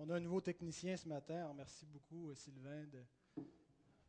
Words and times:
On 0.00 0.10
a 0.10 0.16
un 0.16 0.20
nouveau 0.20 0.40
technicien 0.40 0.96
ce 0.96 1.08
matin. 1.08 1.52
Merci 1.54 1.86
beaucoup, 1.86 2.28
euh, 2.28 2.34
Sylvain, 2.34 2.84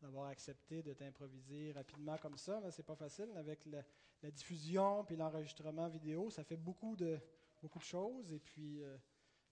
d'avoir 0.01 0.29
accepté 0.29 0.81
de 0.81 0.93
t'improviser 0.93 1.71
rapidement 1.73 2.17
comme 2.17 2.37
ça. 2.37 2.59
Ce 2.71 2.81
n'est 2.81 2.85
pas 2.85 2.95
facile 2.95 3.29
avec 3.35 3.65
la, 3.67 3.83
diffusion 4.31 5.03
puis 5.03 5.15
l'enregistrement 5.15 5.87
vidéo. 5.87 6.31
Ça 6.31 6.43
fait 6.43 6.57
beaucoup 6.57 6.95
de, 6.95 7.19
beaucoup 7.61 7.77
de 7.77 7.83
choses. 7.83 8.31
Et 8.31 8.39
puis, 8.39 8.81
euh, 8.81 8.97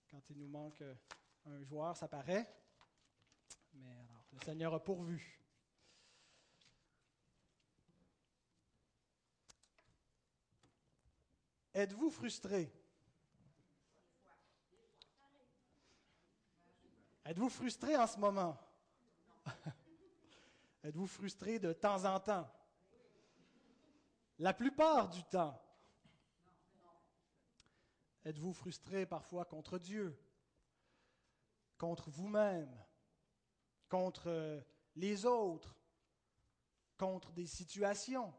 quand 0.09 0.27
il 0.31 0.39
nous 0.39 0.47
manque 0.47 0.81
euh, 0.81 0.95
un 1.45 1.61
joueur, 1.61 1.95
ça 1.95 2.07
paraît. 2.07 2.47
Mais 3.75 3.95
le 4.31 4.39
Seigneur 4.39 4.73
a 4.73 4.83
pourvu. 4.83 5.39
Êtes-vous 11.75 12.09
frustré? 12.09 12.71
Êtes-vous 17.25 17.49
frustré 17.49 17.95
en 17.95 18.07
ce 18.07 18.17
moment? 18.17 18.57
Êtes-vous 20.83 21.07
frustré 21.07 21.59
de 21.59 21.71
temps 21.71 22.03
en 22.03 22.19
temps? 22.19 22.49
La 24.39 24.53
plupart 24.53 25.09
du 25.09 25.23
temps. 25.23 25.59
Êtes-vous 28.25 28.53
frustré 28.53 29.05
parfois 29.05 29.45
contre 29.45 29.77
Dieu, 29.77 30.17
contre 31.77 32.09
vous-même, 32.09 32.73
contre 33.89 34.29
euh, 34.29 34.61
les 34.95 35.25
autres, 35.25 35.75
contre 36.97 37.31
des 37.31 37.47
situations? 37.47 38.33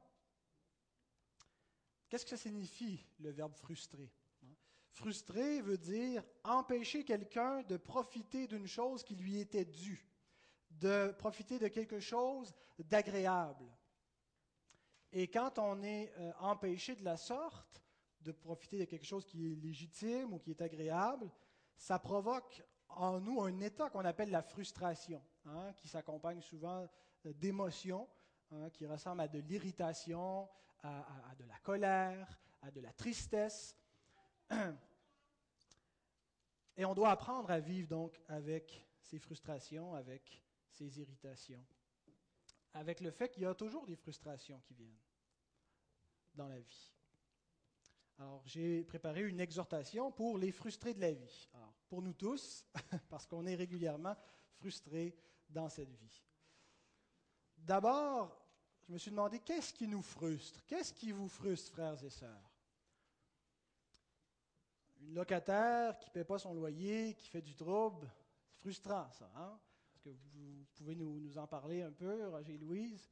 Qu'est-ce 2.08 2.24
que 2.24 2.30
ça 2.30 2.36
signifie, 2.36 3.06
le 3.18 3.30
verbe 3.30 3.54
frustrer? 3.54 4.10
Frustrer 4.94 5.60
veut 5.60 5.76
dire 5.76 6.22
empêcher 6.44 7.04
quelqu'un 7.04 7.62
de 7.64 7.76
profiter 7.76 8.46
d'une 8.46 8.68
chose 8.68 9.02
qui 9.02 9.16
lui 9.16 9.40
était 9.40 9.64
due, 9.64 10.08
de 10.70 11.12
profiter 11.18 11.58
de 11.58 11.66
quelque 11.66 11.98
chose 11.98 12.54
d'agréable. 12.78 13.64
Et 15.10 15.26
quand 15.26 15.58
on 15.58 15.82
est 15.82 16.12
euh, 16.18 16.32
empêché 16.38 16.94
de 16.94 17.04
la 17.04 17.16
sorte, 17.16 17.82
de 18.20 18.30
profiter 18.30 18.78
de 18.78 18.84
quelque 18.84 19.04
chose 19.04 19.24
qui 19.24 19.52
est 19.52 19.56
légitime 19.56 20.32
ou 20.32 20.38
qui 20.38 20.52
est 20.52 20.62
agréable, 20.62 21.28
ça 21.76 21.98
provoque 21.98 22.62
en 22.88 23.18
nous 23.18 23.42
un 23.42 23.58
état 23.58 23.90
qu'on 23.90 24.04
appelle 24.04 24.30
la 24.30 24.42
frustration, 24.42 25.20
hein, 25.44 25.72
qui 25.76 25.88
s'accompagne 25.88 26.40
souvent 26.40 26.88
euh, 27.26 27.32
d'émotions, 27.32 28.08
hein, 28.52 28.70
qui 28.70 28.86
ressemble 28.86 29.22
à 29.22 29.28
de 29.28 29.40
l'irritation, 29.40 30.48
à 30.84 31.34
de 31.38 31.44
la 31.46 31.58
colère, 31.60 32.38
à 32.62 32.70
de 32.70 32.80
la 32.80 32.92
tristesse. 32.92 33.74
Et 36.76 36.84
on 36.84 36.94
doit 36.94 37.10
apprendre 37.10 37.50
à 37.50 37.60
vivre 37.60 37.88
donc 37.88 38.20
avec 38.28 38.86
ces 39.00 39.18
frustrations, 39.18 39.94
avec 39.94 40.42
ces 40.68 40.98
irritations, 40.98 41.64
avec 42.72 43.00
le 43.00 43.10
fait 43.10 43.28
qu'il 43.28 43.44
y 43.44 43.46
a 43.46 43.54
toujours 43.54 43.86
des 43.86 43.96
frustrations 43.96 44.60
qui 44.60 44.74
viennent 44.74 44.98
dans 46.34 46.48
la 46.48 46.58
vie. 46.58 46.92
Alors, 48.18 48.42
j'ai 48.46 48.84
préparé 48.84 49.22
une 49.22 49.40
exhortation 49.40 50.12
pour 50.12 50.38
les 50.38 50.52
frustrés 50.52 50.94
de 50.94 51.00
la 51.00 51.12
vie. 51.12 51.48
Pour 51.88 52.02
nous 52.02 52.12
tous, 52.12 52.64
parce 53.08 53.26
qu'on 53.26 53.46
est 53.46 53.54
régulièrement 53.54 54.16
frustrés 54.56 55.16
dans 55.48 55.68
cette 55.68 55.92
vie. 55.92 56.22
D'abord, 57.56 58.36
je 58.82 58.92
me 58.92 58.98
suis 58.98 59.10
demandé 59.10 59.40
qu'est-ce 59.40 59.72
qui 59.72 59.88
nous 59.88 60.02
frustre? 60.02 60.64
Qu'est-ce 60.66 60.92
qui 60.92 61.12
vous 61.12 61.28
frustre, 61.28 61.72
frères 61.72 62.02
et 62.04 62.10
sœurs? 62.10 62.53
Une 65.06 65.14
locataire 65.14 65.98
qui 65.98 66.08
ne 66.08 66.12
paie 66.12 66.24
pas 66.24 66.38
son 66.38 66.54
loyer, 66.54 67.14
qui 67.14 67.28
fait 67.28 67.42
du 67.42 67.54
trouble, 67.54 68.10
c'est 68.46 68.56
frustrant, 68.56 69.10
ça. 69.12 69.30
Hein? 69.36 69.58
Est-ce 69.92 70.00
que 70.00 70.08
vous 70.08 70.64
pouvez 70.74 70.94
nous, 70.94 71.36
en 71.36 71.46
parler 71.46 71.82
un 71.82 71.92
peu, 71.92 72.26
Roger 72.28 72.54
et 72.54 72.58
Louise? 72.58 73.10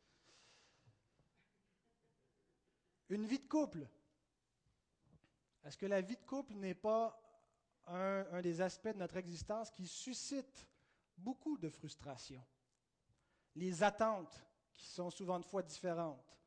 Une 3.10 3.26
vie 3.26 3.38
de 3.38 3.46
couple. 3.46 3.86
Est-ce 5.64 5.76
que 5.76 5.86
la 5.86 6.00
vie 6.00 6.16
de 6.16 6.24
couple 6.24 6.54
n'est 6.54 6.74
pas 6.74 7.20
un, 7.86 8.26
un 8.32 8.40
des 8.40 8.60
aspects 8.60 8.88
de 8.88 8.98
notre 8.98 9.18
existence 9.18 9.70
qui 9.70 9.86
suscite 9.86 10.66
beaucoup 11.18 11.58
de 11.58 11.68
frustration? 11.68 12.42
Les 13.54 13.82
attentes 13.82 14.42
qui 14.72 14.86
sont 14.86 15.10
souvent 15.10 15.38
de 15.38 15.44
fois 15.44 15.62
différentes. 15.62 16.38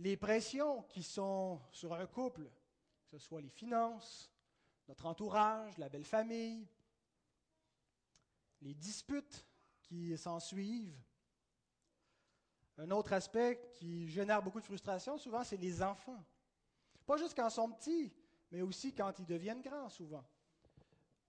Les 0.00 0.16
pressions 0.16 0.82
qui 0.82 1.04
sont 1.04 1.60
sur 1.70 1.94
un 1.94 2.06
couple, 2.06 2.50
ce 3.18 3.26
soit 3.26 3.40
les 3.40 3.50
finances, 3.50 4.30
notre 4.88 5.06
entourage, 5.06 5.78
la 5.78 5.88
belle 5.88 6.04
famille, 6.04 6.66
les 8.60 8.74
disputes 8.74 9.46
qui 9.82 10.16
s'en 10.18 10.40
suivent. 10.40 11.00
Un 12.76 12.90
autre 12.90 13.12
aspect 13.12 13.70
qui 13.74 14.08
génère 14.08 14.42
beaucoup 14.42 14.60
de 14.60 14.64
frustration, 14.64 15.16
souvent, 15.16 15.44
c'est 15.44 15.56
les 15.56 15.80
enfants. 15.80 16.24
Pas 17.06 17.16
juste 17.16 17.36
quand 17.36 17.48
ils 17.48 17.52
sont 17.52 17.70
petits, 17.70 18.12
mais 18.50 18.62
aussi 18.62 18.92
quand 18.92 19.16
ils 19.18 19.26
deviennent 19.26 19.62
grands, 19.62 19.88
souvent. 19.88 20.24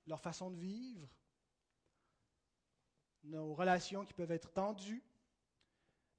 Leur 0.07 0.19
façon 0.19 0.49
de 0.49 0.57
vivre, 0.57 1.07
nos 3.23 3.53
relations 3.53 4.05
qui 4.05 4.13
peuvent 4.13 4.31
être 4.31 4.51
tendues. 4.51 5.03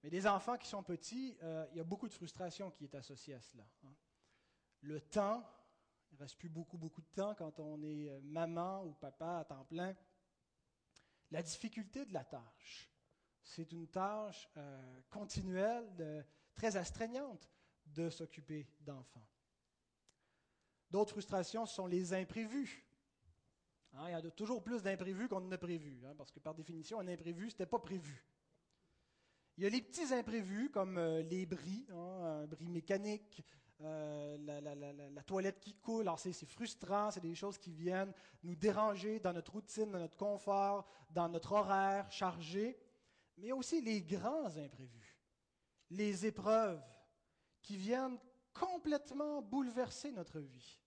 Mais 0.03 0.11
des 0.11 0.27
enfants 0.29 0.57
qui 0.57 0.69
sont 0.69 0.85
petits, 0.85 1.37
euh, 1.43 1.67
il 1.73 1.79
y 1.79 1.81
a 1.81 1.85
beaucoup 1.85 2.09
de 2.09 2.15
frustration 2.15 2.71
qui 2.71 2.85
est 2.85 2.95
associée 2.95 3.35
à 3.35 3.41
cela. 3.41 3.67
hein. 3.85 3.95
Le 4.83 5.01
temps, 5.01 5.45
il 6.11 6.15
ne 6.15 6.21
reste 6.21 6.39
plus 6.39 6.49
beaucoup, 6.49 6.79
beaucoup 6.79 7.03
de 7.03 7.09
temps 7.15 7.35
quand 7.35 7.59
on 7.61 7.83
est 7.83 8.09
euh, 8.09 8.21
maman 8.23 8.85
ou 8.85 8.93
papa 8.95 9.39
à 9.39 9.45
temps 9.45 9.65
plein. 9.65 9.95
La 11.31 11.43
difficulté 11.43 12.05
de 12.05 12.13
la 12.13 12.25
tâche. 12.25 12.91
C'est 13.43 13.73
une 13.73 13.89
tâche 13.89 14.49
euh, 14.57 15.01
continuelle, 15.11 16.25
très 16.55 16.77
astreignante 16.77 17.49
de 17.87 18.11
s'occuper 18.11 18.67
d'enfants. 18.81 19.27
D'autres 20.91 21.13
frustrations 21.13 21.67
sont 21.67 21.87
les 21.87 22.13
imprévus. 22.13 22.85
Hein, 23.93 24.09
il 24.09 24.13
y 24.13 24.15
a 24.15 24.31
toujours 24.31 24.63
plus 24.63 24.83
d'imprévus 24.83 25.29
qu'on 25.29 25.51
a 25.51 25.59
prévu, 25.59 26.05
hein, 26.05 26.15
parce 26.17 26.31
que 26.31 26.39
par 26.39 26.55
définition, 26.55 27.01
un 27.01 27.09
imprévu, 27.09 27.51
ce 27.51 27.55
n'était 27.55 27.67
pas 27.67 27.79
prévu. 27.79 28.25
Il 29.57 29.65
y 29.65 29.67
a 29.67 29.71
les 29.71 29.81
petits 29.81 30.13
imprévus, 30.13 30.71
comme 30.71 30.99
euh, 30.99 31.23
les 31.23 31.47
bris, 31.47 31.87
hein, 31.91 32.43
un 32.43 32.47
bris 32.47 32.69
mécanique, 32.69 33.43
euh, 33.83 34.39
la, 34.39 35.23
toilette 35.23 35.61
qui 35.61 35.75
coule. 35.75 36.03
Alors 36.03 36.19
c'est 36.19 36.33
c'est 36.33 36.47
frustrant, 36.47 37.11
c'est 37.11 37.21
des 37.21 37.35
choses 37.35 37.59
qui 37.59 37.73
viennent 37.73 38.13
nous 38.43 38.57
déranger 38.57 39.21
dans 39.21 39.33
notre 39.33 39.53
routine, 39.53 39.91
dans 39.91 39.99
notre 39.99 40.17
confort, 40.17 40.87
dans 41.11 41.29
notre 41.29 41.53
horaire 41.53 42.11
chargé. 42.11 42.79
Mais 43.37 43.53
aussi 43.53 43.83
les 43.83 44.01
grands 44.01 44.57
imprévus, 44.57 45.21
les 45.91 46.25
épreuves 46.25 46.83
qui 47.63 47.77
viennent 47.77 48.19
complètement 48.55 49.43
bouleverser 49.43 50.11
notre 50.11 50.41
vie, 50.41 50.81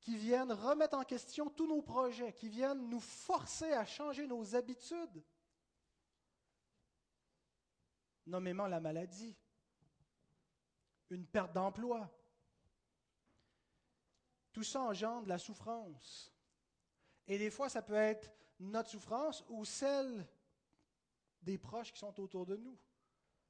qui 0.00 0.18
viennent 0.18 0.52
remettre 0.52 0.98
en 0.98 1.04
question 1.04 1.48
tous 1.48 1.66
nos 1.66 1.80
projets, 1.80 2.34
qui 2.34 2.50
viennent 2.50 2.90
nous 2.90 3.00
forcer 3.00 3.72
à 3.72 3.86
changer 3.86 4.26
nos 4.26 4.54
habitudes, 4.54 5.24
nommément 8.26 8.66
la 8.66 8.80
maladie, 8.80 9.34
une 11.10 11.26
perte 11.26 11.52
d'emploi. 11.52 12.10
Tout 14.52 14.62
ça 14.62 14.80
engendre 14.80 15.28
la 15.28 15.38
souffrance. 15.38 16.32
Et 17.26 17.38
des 17.38 17.50
fois, 17.50 17.68
ça 17.68 17.82
peut 17.82 17.94
être 17.94 18.32
notre 18.58 18.90
souffrance 18.90 19.44
ou 19.48 19.64
celle 19.64 20.26
des 21.42 21.58
proches 21.58 21.92
qui 21.92 21.98
sont 21.98 22.18
autour 22.20 22.46
de 22.46 22.56
nous. 22.56 22.78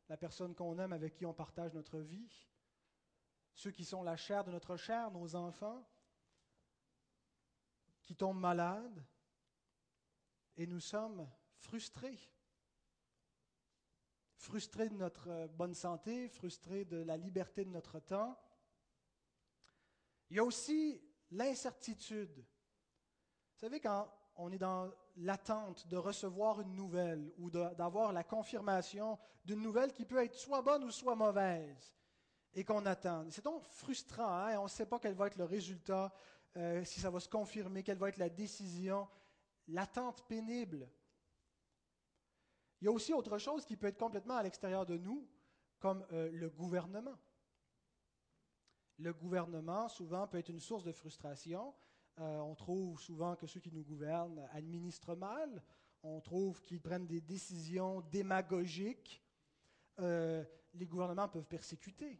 La 0.08 0.16
personne 0.16 0.54
qu'on 0.54 0.78
aime, 0.78 0.92
avec 0.92 1.14
qui 1.14 1.26
on 1.26 1.34
partage 1.34 1.74
notre 1.74 1.98
vie, 1.98 2.46
ceux 3.54 3.70
qui 3.70 3.84
sont 3.84 4.02
la 4.02 4.16
chair 4.16 4.44
de 4.44 4.52
notre 4.52 4.76
chair, 4.76 5.10
nos 5.10 5.34
enfants, 5.34 5.84
qui 8.02 8.14
tombent 8.14 8.38
malades, 8.38 9.04
et 10.56 10.66
nous 10.66 10.80
sommes 10.80 11.28
frustrés. 11.58 12.18
Frustrés 14.46 14.88
de 14.88 14.94
notre 14.94 15.28
euh, 15.28 15.48
bonne 15.48 15.74
santé, 15.74 16.28
frustrés 16.28 16.84
de 16.84 16.98
la 16.98 17.16
liberté 17.16 17.64
de 17.64 17.70
notre 17.70 17.98
temps. 17.98 18.38
Il 20.30 20.36
y 20.36 20.38
a 20.38 20.44
aussi 20.44 21.02
l'incertitude. 21.32 22.36
Vous 22.36 23.58
savez, 23.58 23.80
quand 23.80 24.08
on 24.36 24.52
est 24.52 24.58
dans 24.58 24.88
l'attente 25.16 25.88
de 25.88 25.96
recevoir 25.96 26.60
une 26.60 26.76
nouvelle 26.76 27.32
ou 27.38 27.50
d'avoir 27.50 28.12
la 28.12 28.22
confirmation 28.22 29.18
d'une 29.44 29.60
nouvelle 29.60 29.92
qui 29.92 30.04
peut 30.04 30.22
être 30.22 30.36
soit 30.36 30.62
bonne 30.62 30.84
ou 30.84 30.92
soit 30.92 31.16
mauvaise, 31.16 31.92
et 32.54 32.62
qu'on 32.62 32.86
attend. 32.86 33.26
C'est 33.30 33.44
donc 33.44 33.64
frustrant, 33.64 34.30
hein? 34.30 34.60
on 34.60 34.64
ne 34.64 34.68
sait 34.68 34.86
pas 34.86 35.00
quel 35.00 35.14
va 35.14 35.26
être 35.26 35.38
le 35.38 35.44
résultat, 35.44 36.14
euh, 36.56 36.84
si 36.84 37.00
ça 37.00 37.10
va 37.10 37.18
se 37.18 37.28
confirmer, 37.28 37.82
quelle 37.82 37.98
va 37.98 38.10
être 38.10 38.18
la 38.18 38.30
décision. 38.30 39.08
L'attente 39.66 40.24
pénible. 40.28 40.88
Il 42.80 42.84
y 42.84 42.88
a 42.88 42.92
aussi 42.92 43.12
autre 43.12 43.38
chose 43.38 43.64
qui 43.64 43.76
peut 43.76 43.86
être 43.86 43.98
complètement 43.98 44.36
à 44.36 44.42
l'extérieur 44.42 44.84
de 44.84 44.96
nous, 44.96 45.26
comme 45.78 46.04
euh, 46.12 46.30
le 46.32 46.50
gouvernement. 46.50 47.16
Le 48.98 49.12
gouvernement, 49.12 49.88
souvent, 49.88 50.26
peut 50.26 50.38
être 50.38 50.48
une 50.48 50.60
source 50.60 50.84
de 50.84 50.92
frustration. 50.92 51.74
Euh, 52.18 52.38
on 52.38 52.54
trouve 52.54 53.00
souvent 53.00 53.36
que 53.36 53.46
ceux 53.46 53.60
qui 53.60 53.72
nous 53.72 53.84
gouvernent 53.84 54.48
administrent 54.52 55.16
mal. 55.16 55.62
On 56.02 56.20
trouve 56.20 56.62
qu'ils 56.62 56.80
prennent 56.80 57.06
des 57.06 57.20
décisions 57.20 58.00
démagogiques. 58.00 59.22
Euh, 60.00 60.44
les 60.74 60.86
gouvernements 60.86 61.28
peuvent 61.28 61.46
persécuter. 61.46 62.18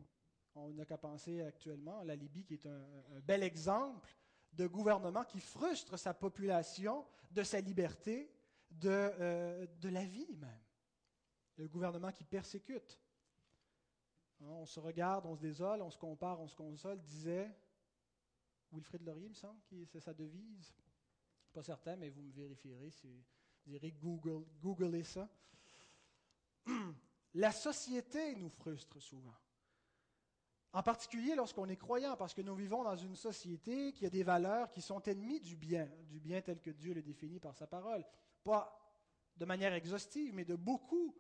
On 0.55 0.71
n'a 0.71 0.85
qu'à 0.85 0.99
penser 0.99 1.43
actuellement 1.43 2.01
à 2.01 2.05
la 2.05 2.17
Libye, 2.17 2.45
qui 2.45 2.55
est 2.55 2.67
un, 2.67 2.85
bel 3.23 3.43
exemple 3.43 4.15
de 4.53 4.67
gouvernement 4.67 5.25
qui 5.25 5.41
frustre 5.41 5.99
sa 5.99 6.15
population 6.15 7.07
de 7.31 7.43
sa 7.43 7.61
liberté, 7.61 8.31
de, 8.81 8.89
euh, 8.91 9.67
de 9.81 9.89
la 9.89 10.05
vie 10.05 10.35
même. 10.37 10.61
Le 11.57 11.69
gouvernement 11.69 12.13
qui 12.13 12.25
persécute. 12.25 12.99
Hein, 14.41 14.49
on 14.51 14.67
se 14.67 14.81
regarde, 14.81 15.27
on 15.27 15.35
se 15.35 15.41
désole, 15.41 15.83
on 15.83 15.91
se 15.91 15.99
compare, 15.99 16.41
on 16.41 16.49
se 16.49 16.57
console, 16.57 17.01
disait 17.01 17.51
Wilfrid 18.73 19.03
Laurier, 19.03 19.29
me 19.29 19.35
semble, 19.35 19.61
c'est 19.87 20.01
sa 20.01 20.13
devise. 20.13 20.75
Pas 21.53 21.63
certain, 21.63 21.97
mais 21.97 22.11
vous 22.11 22.23
me 22.23 22.33
vérifierez 22.33 22.91
si 22.91 23.09
vous 23.09 23.25
direz 23.65 23.93
Google, 23.93 25.05
ça. 25.05 25.29
La 27.35 27.53
société 27.53 28.35
nous 28.37 28.51
frustre 28.51 29.01
souvent. 29.01 29.35
En 30.73 30.83
particulier 30.83 31.35
lorsqu'on 31.35 31.69
est 31.69 31.77
croyant, 31.77 32.17
parce 32.17 32.35
que 32.35 32.43
nous 32.43 32.55
vivons 32.55 32.83
dans 32.83 32.97
une 32.97 33.17
société 33.17 33.93
qui 33.93 34.05
a 34.05 34.11
des 34.11 34.23
valeurs 34.23 34.71
qui 34.71 34.83
sont 34.83 35.03
ennemies 35.05 35.41
du 35.41 35.57
bien, 35.57 35.89
du 36.09 36.21
bien 36.21 36.43
tel 36.43 36.61
que 36.61 36.71
Dieu 36.71 36.93
le 36.93 37.03
définit 37.03 37.41
par 37.41 37.55
sa 37.55 37.67
parole. 37.67 38.05
Pas 38.47 38.73
de 39.37 39.45
manière 39.45 39.75
exhaustive, 39.75 40.33
mais 40.33 40.45
de 40.45 40.55
beaucoup 40.55 41.13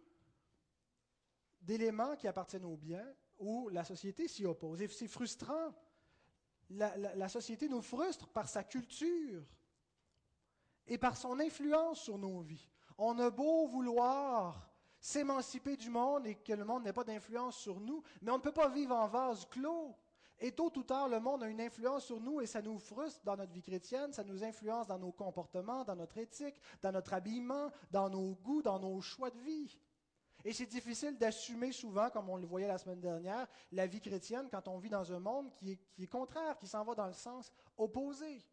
d'éléments 1.61 2.15
qui 2.15 2.29
appartiennent 2.29 2.65
au 2.65 2.77
bien 2.77 3.05
où 3.41 3.69
la 3.69 3.83
société 3.83 4.29
s'y 4.29 4.47
oppose. 4.47 4.81
Et 4.81 4.87
c'est 4.87 5.09
frustrant. 5.09 5.75
La, 6.71 6.97
la, 6.97 7.29
société 7.29 7.69
nous 7.69 7.83
frustre 7.83 8.29
par 8.29 8.49
sa 8.49 8.63
culture 8.63 9.45
et 10.87 10.99
par 10.99 11.17
son 11.17 11.41
influence 11.41 12.03
sur 12.03 12.17
nos 12.17 12.43
vies. 12.43 12.69
On 12.97 13.19
a 13.19 13.31
beau 13.31 13.67
vouloir 13.67 14.71
s'émanciper 15.01 15.77
du 15.77 15.91
monde 15.91 16.29
et 16.29 16.37
que 16.37 16.53
le 16.53 16.65
monde 16.65 16.85
n'ait 16.85 16.93
pas 16.93 17.05
d'influence 17.05 17.57
sur 17.57 17.81
nous, 17.81 18.05
mais 18.23 18.31
on 18.31 18.39
ne 18.39 18.43
peut 18.43 18.53
pas 18.53 18.69
vivre 18.69 18.95
en 18.95 19.09
vase 19.09 19.47
clos. 19.47 19.97
Et 20.39 20.53
tôt 20.53 20.71
ou 20.77 20.83
tard, 20.83 21.09
le 21.09 21.19
monde 21.19 21.43
a 21.43 21.49
une 21.49 21.61
influence 21.61 22.05
sur 22.05 22.21
nous 22.21 22.41
et 22.41 22.47
ça 22.47 22.61
nous 22.61 22.79
frustre 22.79 23.25
dans 23.25 23.37
notre 23.37 23.53
vie 23.53 23.63
chrétienne, 23.63 24.13
ça 24.13 24.23
nous 24.23 24.45
influence 24.45 24.87
dans 24.87 24.99
nos 24.99 25.13
comportements, 25.13 25.85
dans 25.85 25.97
notre 25.97 26.19
éthique, 26.19 26.61
dans 26.83 26.93
notre 26.93 27.15
habillement, 27.15 27.71
dans 27.91 28.11
nos 28.11 28.35
goûts, 28.35 28.61
dans 28.61 28.79
nos 28.79 29.01
choix 29.01 29.31
de 29.31 29.39
vie. 29.41 29.79
Et 30.45 30.53
c'est 30.53 30.67
difficile 30.67 31.17
d'assumer 31.17 31.73
souvent, 31.73 32.11
comme 32.11 32.29
on 32.29 32.37
le 32.37 32.47
voyait 32.47 32.69
la 32.69 32.79
semaine 32.79 33.01
dernière, 33.01 33.49
la 33.73 33.87
vie 33.87 34.01
chrétienne 34.01 34.49
quand 34.51 34.69
on 34.69 34.79
vit 34.79 34.91
dans 34.91 35.11
un 35.11 35.19
monde 35.19 35.51
qui 35.51 35.73
est, 35.73 35.79
qui 35.95 36.05
est 36.05 36.09
contraire, 36.09 36.59
qui 36.59 36.67
s'en 36.67 36.85
va 36.85 36.95
dans 36.95 37.07
le 37.07 37.15
sens 37.15 37.51
opposé. 37.79 38.45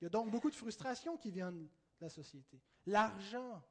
Il 0.00 0.04
y 0.04 0.06
a 0.06 0.10
donc 0.10 0.30
beaucoup 0.30 0.50
de 0.50 0.56
frustrations 0.56 1.16
qui 1.16 1.30
viennent 1.30 1.64
de 1.66 1.70
la 2.00 2.08
société. 2.08 2.60
L'argent, 2.86 3.62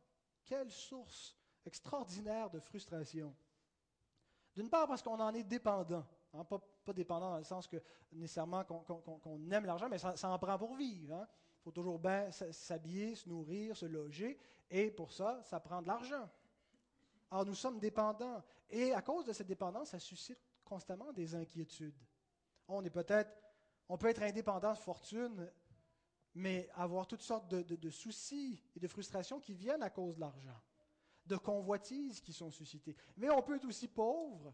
quelle 0.45 0.71
source 0.71 1.35
extraordinaire 1.67 2.49
de 2.49 2.59
frustration. 2.59 3.35
D'une 4.57 4.71
part 4.71 4.87
parce 4.87 5.03
qu'on 5.03 5.19
en 5.19 5.33
est 5.35 5.43
dépendant. 5.43 6.03
Hein, 6.33 6.43
pas, 6.43 6.59
dépendant 6.91 7.29
dans 7.29 7.37
le 7.37 7.43
sens 7.43 7.67
que 7.67 7.77
nécessairement 8.11 8.63
qu'on 8.63 9.51
aime 9.51 9.65
l'argent, 9.65 9.87
mais 9.87 9.99
ça, 9.99 10.15
en 10.23 10.39
prend 10.39 10.57
pour 10.57 10.75
vivre. 10.75 11.09
Il 11.09 11.13
hein. 11.13 11.27
faut 11.63 11.69
toujours 11.69 11.99
bien 11.99 12.31
s'habiller, 12.31 13.13
se 13.13 13.29
nourrir, 13.29 13.77
se 13.77 13.85
loger. 13.85 14.35
Et 14.71 14.89
pour 14.89 15.13
ça, 15.13 15.43
ça 15.43 15.59
prend 15.59 15.79
de 15.83 15.87
l'argent. 15.87 16.27
Alors 17.29 17.45
nous 17.45 17.53
sommes 17.53 17.79
dépendants. 17.79 18.43
Et 18.67 18.93
à 18.93 19.03
cause 19.03 19.25
de 19.25 19.33
cette 19.33 19.45
dépendance, 19.45 19.89
ça 19.89 19.99
suscite 19.99 20.39
constamment 20.65 21.13
des 21.13 21.35
inquiétudes. 21.35 22.03
On 22.67 22.83
est 22.83 22.89
peut-être, 22.89 23.31
on 23.87 23.95
peut 23.95 24.09
être 24.09 24.23
indépendant 24.23 24.73
de 24.73 24.79
fortune 24.79 25.51
mais 26.33 26.69
avoir 26.75 27.07
toutes 27.07 27.23
sortes 27.23 27.47
de, 27.47 27.89
soucis 27.89 28.61
et 28.75 28.79
de 28.79 28.87
frustrations 28.87 29.39
qui 29.39 29.55
viennent 29.55 29.81
à 29.81 29.89
cause 29.89 30.15
de 30.15 30.21
l'argent, 30.21 30.59
de 31.27 31.37
convoitises 31.37 32.21
qui 32.21 32.33
sont 32.33 32.51
suscitées. 32.51 32.95
Mais 33.17 33.29
on 33.29 33.41
peut 33.41 33.55
être 33.55 33.67
aussi 33.67 33.87
pauvre 33.87 34.53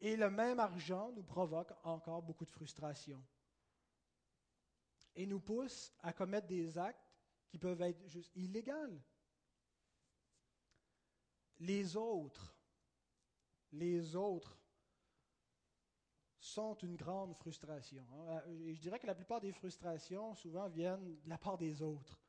et 0.00 0.16
le 0.16 0.30
même 0.30 0.60
argent 0.60 1.10
nous 1.12 1.22
provoque 1.22 1.72
encore 1.82 2.22
beaucoup 2.22 2.44
de 2.44 2.50
frustration 2.50 3.22
et 5.14 5.26
nous 5.26 5.40
pousse 5.40 5.94
à 6.00 6.12
commettre 6.12 6.46
des 6.46 6.76
actes 6.76 7.00
qui 7.48 7.58
peuvent 7.58 7.80
être 7.80 8.06
juste 8.06 8.30
illégaux. 8.36 9.00
Les 11.58 11.96
autres, 11.96 12.54
les 13.72 14.14
autres 14.14 14.60
sont 16.38 16.74
une 16.74 16.96
grande 16.96 17.34
frustration. 17.34 18.06
Hein. 18.28 18.42
Et 18.46 18.74
je 18.74 18.80
dirais 18.80 18.98
que 18.98 19.06
la 19.06 19.14
plupart 19.14 19.40
des 19.40 19.52
frustrations, 19.52 20.34
souvent, 20.34 20.68
viennent 20.68 21.16
de 21.22 21.28
la 21.28 21.38
part 21.38 21.56
des 21.56 21.80
autres. 21.80 22.20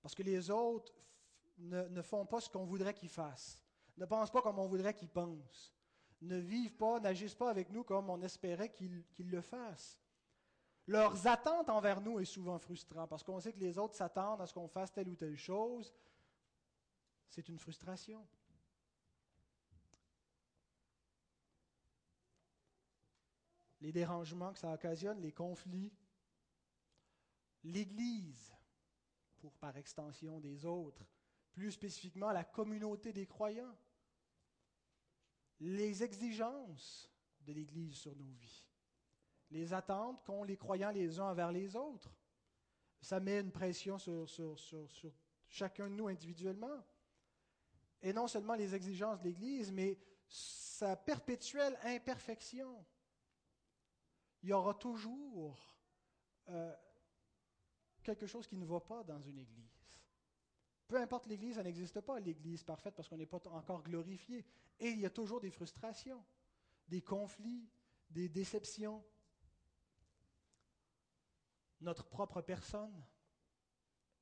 Parce 0.00 0.14
que 0.14 0.22
les 0.22 0.50
autres 0.50 0.94
ne, 1.58 2.02
font 2.02 2.26
pas 2.26 2.40
ce 2.40 2.48
qu'on 2.48 2.64
voudrait 2.64 2.94
qu'ils 2.94 3.08
fassent, 3.08 3.62
ne 3.96 4.04
pensent 4.04 4.30
pas 4.30 4.42
comme 4.42 4.58
on 4.58 4.66
voudrait 4.66 4.94
qu'ils 4.94 5.08
pensent, 5.08 5.74
ne 6.22 6.36
vivent 6.36 6.76
pas, 6.76 7.00
n'agissent 7.00 7.34
pas 7.34 7.50
avec 7.50 7.70
nous 7.70 7.84
comme 7.84 8.10
on 8.10 8.20
espérait 8.22 8.72
qu'ils 8.72 9.30
le 9.30 9.40
fassent. 9.40 10.00
Leurs 10.86 11.26
attentes 11.26 11.68
envers 11.68 12.00
nous 12.00 12.20
est 12.20 12.24
souvent 12.24 12.58
frustrant 12.58 13.08
parce 13.08 13.24
qu'on 13.24 13.40
sait 13.40 13.52
que 13.52 13.58
les 13.58 13.76
autres 13.76 13.96
s'attendent 13.96 14.40
à 14.40 14.46
ce 14.46 14.54
qu'on 14.54 14.68
fasse 14.68 14.92
telle 14.92 15.08
ou 15.08 15.16
telle 15.16 15.36
chose. 15.36 15.92
C'est 17.28 17.48
une 17.48 17.58
frustration. 17.58 18.24
les 23.86 23.92
dérangements 23.92 24.52
que 24.52 24.58
ça 24.58 24.72
occasionne, 24.72 25.20
les 25.20 25.30
conflits. 25.30 25.92
L'Église, 27.62 28.52
pour 29.38 29.56
par 29.58 29.76
extension 29.76 30.40
des 30.40 30.64
autres, 30.64 31.06
plus 31.56 31.72
spécifiquement 31.72 32.32
la 32.32 32.44
communauté 32.44 33.14
des 33.14 33.26
croyants. 33.26 33.74
Les 35.58 36.02
exigences 36.02 37.10
de 37.40 37.54
l'Église 37.54 37.96
sur 37.96 38.14
nos 38.14 38.30
vies. 38.30 38.68
Les 39.50 39.72
attentes 39.72 40.22
qu'ont 40.22 40.44
les 40.44 40.58
croyants 40.58 40.90
les 40.90 41.18
uns 41.18 41.30
envers 41.30 41.50
les 41.50 41.74
autres. 41.74 42.14
Ça 43.00 43.20
met 43.20 43.40
une 43.40 43.52
pression 43.52 43.96
sur, 43.98 44.28
chacun 45.48 45.88
de 45.88 45.94
nous 45.94 46.08
individuellement. 46.08 46.84
Et 48.02 48.12
non 48.12 48.28
seulement 48.28 48.54
les 48.54 48.74
exigences 48.74 49.18
de 49.20 49.24
l'Église, 49.24 49.72
mais 49.72 49.98
sa 50.28 50.94
perpétuelle 50.94 51.78
imperfection 51.84 52.84
il 54.42 54.50
y 54.50 54.52
aura 54.52 54.74
toujours 54.74 55.58
euh, 56.50 56.76
quelque 58.02 58.26
chose 58.26 58.46
qui 58.46 58.56
ne 58.56 58.66
va 58.66 58.78
pas 58.78 59.02
dans 59.02 59.20
une 59.22 59.38
église. 59.38 59.75
Peu 60.88 60.96
importe 61.00 61.26
l'église, 61.26 61.56
ça 61.56 61.62
n'existe 61.62 62.00
pas 62.00 62.20
l'église 62.20 62.62
parfaite 62.62 62.94
parce 62.94 63.08
qu'on 63.08 63.16
n'est 63.16 63.26
pas 63.26 63.40
encore 63.48 63.82
glorifié. 63.82 64.44
Et 64.78 64.88
il 64.88 65.00
y 65.00 65.06
a 65.06 65.10
toujours 65.10 65.40
des 65.40 65.50
frustrations, 65.50 66.24
des 66.88 67.02
conflits, 67.02 67.68
des 68.10 68.28
déceptions. 68.28 69.04
Notre 71.80 72.06
propre 72.06 72.40
personne 72.40 73.04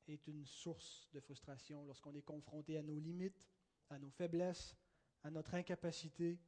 est 0.09 0.27
une 0.27 0.47
source 0.47 1.09
de 1.13 1.21
frustration 1.21 1.85
lorsqu'on 1.85 2.15
est 2.15 2.23
confronté 2.23 2.79
à 2.79 2.83
nos 2.83 2.99
limites, 2.99 3.45
à 3.91 3.99
nos 3.99 4.11
faiblesses, 4.11 4.75
à 5.23 5.31
notre 5.31 5.55
incapacité, 5.55 6.41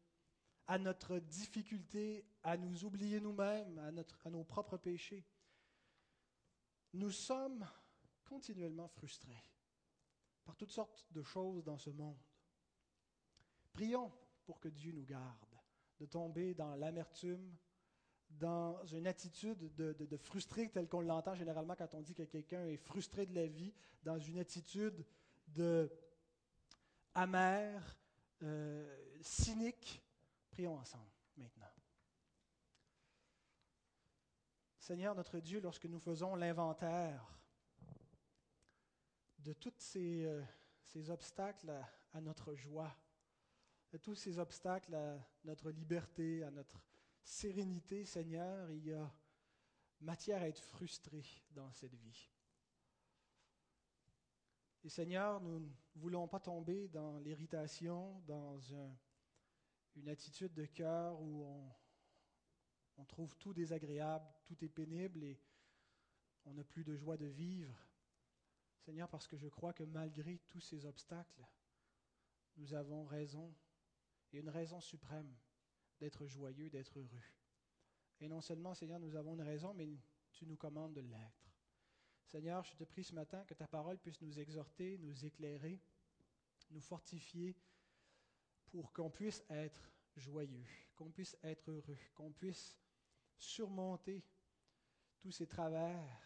à 0.66 0.78
notre 0.78 1.18
difficulté 1.18 2.26
à 2.42 2.56
nous 2.56 2.84
oublier 2.84 3.20
nous-mêmes, 3.20 3.78
à, 3.78 4.26
à 4.26 4.30
nos 4.30 4.44
propres 4.44 4.76
péchés. 4.76 5.24
Nous 6.92 7.10
sommes 7.10 7.66
continuellement 8.24 8.88
frustrés 8.88 9.42
par 10.46 10.56
toutes 10.56 10.70
sortes 10.70 11.06
de 11.10 11.22
choses 11.22 11.64
dans 11.64 11.76
ce 11.76 11.90
monde. 11.90 12.16
Prions 13.72 14.10
pour 14.46 14.58
que 14.60 14.68
Dieu 14.68 14.92
nous 14.92 15.04
garde 15.04 15.44
de 15.98 16.06
tomber 16.06 16.54
dans 16.54 16.74
l'amertume, 16.76 17.54
dans 18.30 18.82
une 18.86 19.06
attitude 19.06 19.74
de, 19.74 20.16
frustré 20.16 20.70
telle 20.70 20.88
qu'on 20.88 21.00
l'entend 21.00 21.34
généralement 21.34 21.74
quand 21.74 21.94
on 21.94 22.00
dit 22.00 22.14
que 22.14 22.22
quelqu'un 22.22 22.64
est 22.66 22.76
frustré 22.76 23.26
de 23.26 23.34
la 23.34 23.46
vie, 23.46 23.74
dans 24.02 24.18
une 24.18 24.38
attitude 24.38 25.04
de 25.48 25.90
amère, 27.14 27.98
euh, 28.42 28.96
cynique, 29.20 30.02
Prions 30.50 30.78
ensemble 30.78 31.10
maintenant. 31.36 31.66
Seigneur 34.78 35.14
notre 35.14 35.38
Dieu, 35.38 35.60
lorsque 35.60 35.84
nous 35.84 35.98
faisons 35.98 36.34
l'inventaire 36.34 37.36
de 39.46 39.52
tous 39.52 39.72
ces, 39.78 40.24
euh, 40.24 40.42
obstacles 41.08 41.70
à, 42.12 42.20
notre 42.20 42.54
joie, 42.54 42.92
de 43.92 43.98
tous 43.98 44.16
ces 44.16 44.38
obstacles 44.38 44.94
à 44.94 45.18
notre 45.44 45.70
liberté, 45.70 46.42
à 46.42 46.50
notre 46.50 46.82
sérénité, 47.22 48.04
Seigneur, 48.04 48.70
il 48.72 48.86
y 48.86 48.92
a 48.92 49.14
matière 50.00 50.42
à 50.42 50.48
être 50.48 50.62
frustré 50.62 51.24
dans 51.52 51.72
cette 51.72 51.94
vie. 51.94 52.28
Et 54.82 54.88
Seigneur, 54.88 55.40
nous 55.40 55.60
ne 55.60 55.68
voulons 55.94 56.26
pas 56.26 56.40
tomber 56.40 56.88
dans 56.88 57.18
l'irritation, 57.18 58.20
dans 58.26 58.74
un 58.74 58.96
une 59.96 60.08
attitude 60.10 60.52
de 60.52 60.66
cœur 60.66 61.18
où 61.22 61.46
on 62.98 63.04
trouve 63.06 63.34
tout 63.36 63.54
désagréable, 63.54 64.26
tout 64.44 64.62
est 64.62 64.68
pénible 64.68 65.24
et 65.24 65.40
on 66.44 66.52
n'a 66.52 66.64
plus 66.64 66.84
de 66.84 66.94
joie 66.94 67.16
de 67.16 67.26
vivre. 67.26 67.74
Seigneur, 68.86 69.08
parce 69.08 69.26
que 69.26 69.36
je 69.36 69.48
crois 69.48 69.72
que 69.72 69.82
malgré 69.82 70.38
tous 70.48 70.60
ces 70.60 70.86
obstacles, 70.86 71.44
nous 72.56 72.72
avons 72.72 73.04
raison, 73.04 73.52
et 74.32 74.38
une 74.38 74.48
raison 74.48 74.80
suprême, 74.80 75.34
d'être 75.98 76.24
joyeux, 76.28 76.70
d'être 76.70 76.96
heureux. 77.00 77.24
Et 78.20 78.28
non 78.28 78.40
seulement, 78.40 78.74
Seigneur, 78.74 79.00
nous 79.00 79.16
avons 79.16 79.34
une 79.34 79.42
raison, 79.42 79.74
mais 79.74 79.88
tu 80.30 80.46
nous 80.46 80.56
commandes 80.56 80.94
de 80.94 81.00
l'être. 81.00 81.50
Seigneur, 82.26 82.62
je 82.62 82.76
te 82.76 82.84
prie 82.84 83.02
ce 83.02 83.12
matin 83.12 83.44
que 83.46 83.54
ta 83.54 83.66
parole 83.66 83.98
puisse 83.98 84.20
nous 84.20 84.38
exhorter, 84.38 84.98
nous 84.98 85.24
éclairer, 85.24 85.80
nous 86.70 86.80
fortifier 86.80 87.56
pour 88.66 88.92
qu'on 88.92 89.10
puisse 89.10 89.42
être 89.50 89.90
joyeux, 90.14 90.66
qu'on 90.94 91.10
puisse 91.10 91.36
être 91.42 91.72
heureux, 91.72 91.98
qu'on 92.14 92.30
puisse 92.30 92.78
surmonter 93.36 94.22
tous 95.18 95.32
ces 95.32 95.48
travers 95.48 96.25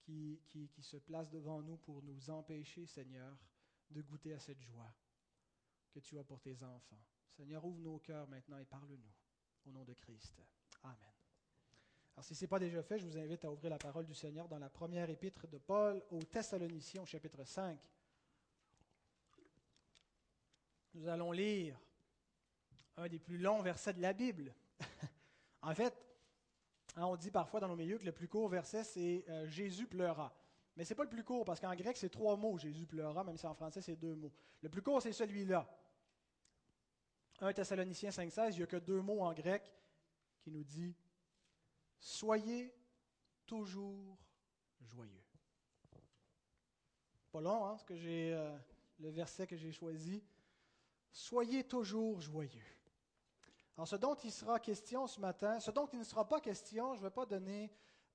qui, 0.00 0.40
qui, 0.46 0.68
qui, 0.68 0.82
se 0.82 0.96
placent 0.96 1.30
devant 1.30 1.62
nous 1.62 1.76
pour 1.76 2.02
nous 2.02 2.30
empêcher, 2.30 2.86
Seigneur, 2.86 3.36
de 3.90 4.02
goûter 4.02 4.32
à 4.32 4.38
cette 4.38 4.60
joie 4.60 4.92
que 5.90 6.00
tu 6.00 6.18
as 6.18 6.24
pour 6.24 6.40
tes 6.40 6.62
enfants. 6.62 7.02
Seigneur, 7.30 7.64
ouvre 7.64 7.80
nos 7.80 7.98
cœurs 7.98 8.28
maintenant 8.28 8.58
et 8.58 8.64
parle-nous. 8.64 9.12
Au 9.66 9.72
nom 9.72 9.84
de 9.84 9.92
Christ. 9.92 10.40
Amen. 10.82 10.96
Alors, 12.14 12.24
si 12.24 12.34
ce 12.34 12.44
n'est 12.44 12.48
pas 12.48 12.58
déjà 12.58 12.82
fait, 12.82 12.98
je 12.98 13.06
vous 13.06 13.18
invite 13.18 13.44
à 13.44 13.50
ouvrir 13.50 13.70
la 13.70 13.78
parole 13.78 14.06
du 14.06 14.14
Seigneur 14.14 14.48
dans 14.48 14.58
la 14.58 14.70
première 14.70 15.08
épître 15.10 15.46
de 15.46 15.58
Paul 15.58 16.02
aux 16.10 16.22
Thessaloniciens, 16.22 17.02
au 17.02 17.06
chapitre 17.06 17.44
5. 17.44 17.78
Nous 20.94 21.08
allons 21.08 21.30
lire 21.32 21.78
un 22.96 23.08
des 23.08 23.18
plus 23.18 23.38
longs 23.38 23.62
versets 23.62 23.94
de 23.94 24.02
la 24.02 24.12
Bible. 24.12 24.54
en 25.62 25.74
fait, 25.74 25.94
hein, 26.96 27.04
on 27.04 27.16
dit 27.16 27.30
parfois 27.30 27.60
dans 27.60 27.68
nos 27.68 27.76
milieux 27.76 27.98
que 27.98 28.04
le 28.04 28.12
plus 28.12 28.28
court 28.28 28.48
verset, 28.48 28.84
c'est 28.84 29.24
euh, 29.28 29.46
Jésus 29.48 29.86
pleura. 29.86 30.34
Mais 30.76 30.84
ce 30.84 30.90
n'est 30.90 30.96
pas 30.96 31.04
le 31.04 31.10
plus 31.10 31.24
court, 31.24 31.44
parce 31.44 31.60
qu'en 31.60 31.74
grec, 31.74 31.96
c'est 31.96 32.08
trois 32.08 32.36
mots, 32.36 32.56
Jésus 32.58 32.86
pleura, 32.86 33.24
même 33.24 33.36
si 33.36 33.46
en 33.46 33.54
français, 33.54 33.82
c'est 33.82 33.96
deux 33.96 34.14
mots. 34.14 34.32
Le 34.62 34.68
plus 34.68 34.82
court, 34.82 35.02
c'est 35.02 35.12
celui-là. 35.12 35.68
1 37.40 37.52
Thessaloniciens 37.52 38.10
5,16, 38.10 38.52
il 38.52 38.56
n'y 38.58 38.62
a 38.62 38.66
que 38.66 38.76
deux 38.76 39.00
mots 39.00 39.22
en 39.22 39.32
grec 39.32 39.72
qui 40.40 40.50
nous 40.50 40.64
dit 40.64 40.94
Soyez 41.98 42.74
toujours 43.46 44.18
joyeux. 44.80 45.22
Pas 47.30 47.40
long, 47.40 47.66
hein, 47.66 47.76
ce 47.78 47.84
que 47.84 47.96
j'ai, 47.96 48.32
euh, 48.34 48.56
le 48.98 49.10
verset 49.10 49.46
que 49.46 49.56
j'ai 49.56 49.72
choisi. 49.72 50.22
Soyez 51.12 51.64
toujours 51.64 52.20
joyeux. 52.20 52.64
Alors, 53.76 53.88
ce 53.88 53.96
dont 53.96 54.14
il 54.14 54.30
sera 54.30 54.58
question 54.60 55.06
ce 55.06 55.20
matin, 55.20 55.58
ce 55.60 55.70
dont 55.70 55.86
il 55.92 55.98
ne 55.98 56.04
sera 56.04 56.28
pas 56.28 56.40
question, 56.40 56.94
je 56.94 57.00
ne 57.00 57.04
vais 57.04 57.10
pas 57.10 57.26
donner 57.26 57.70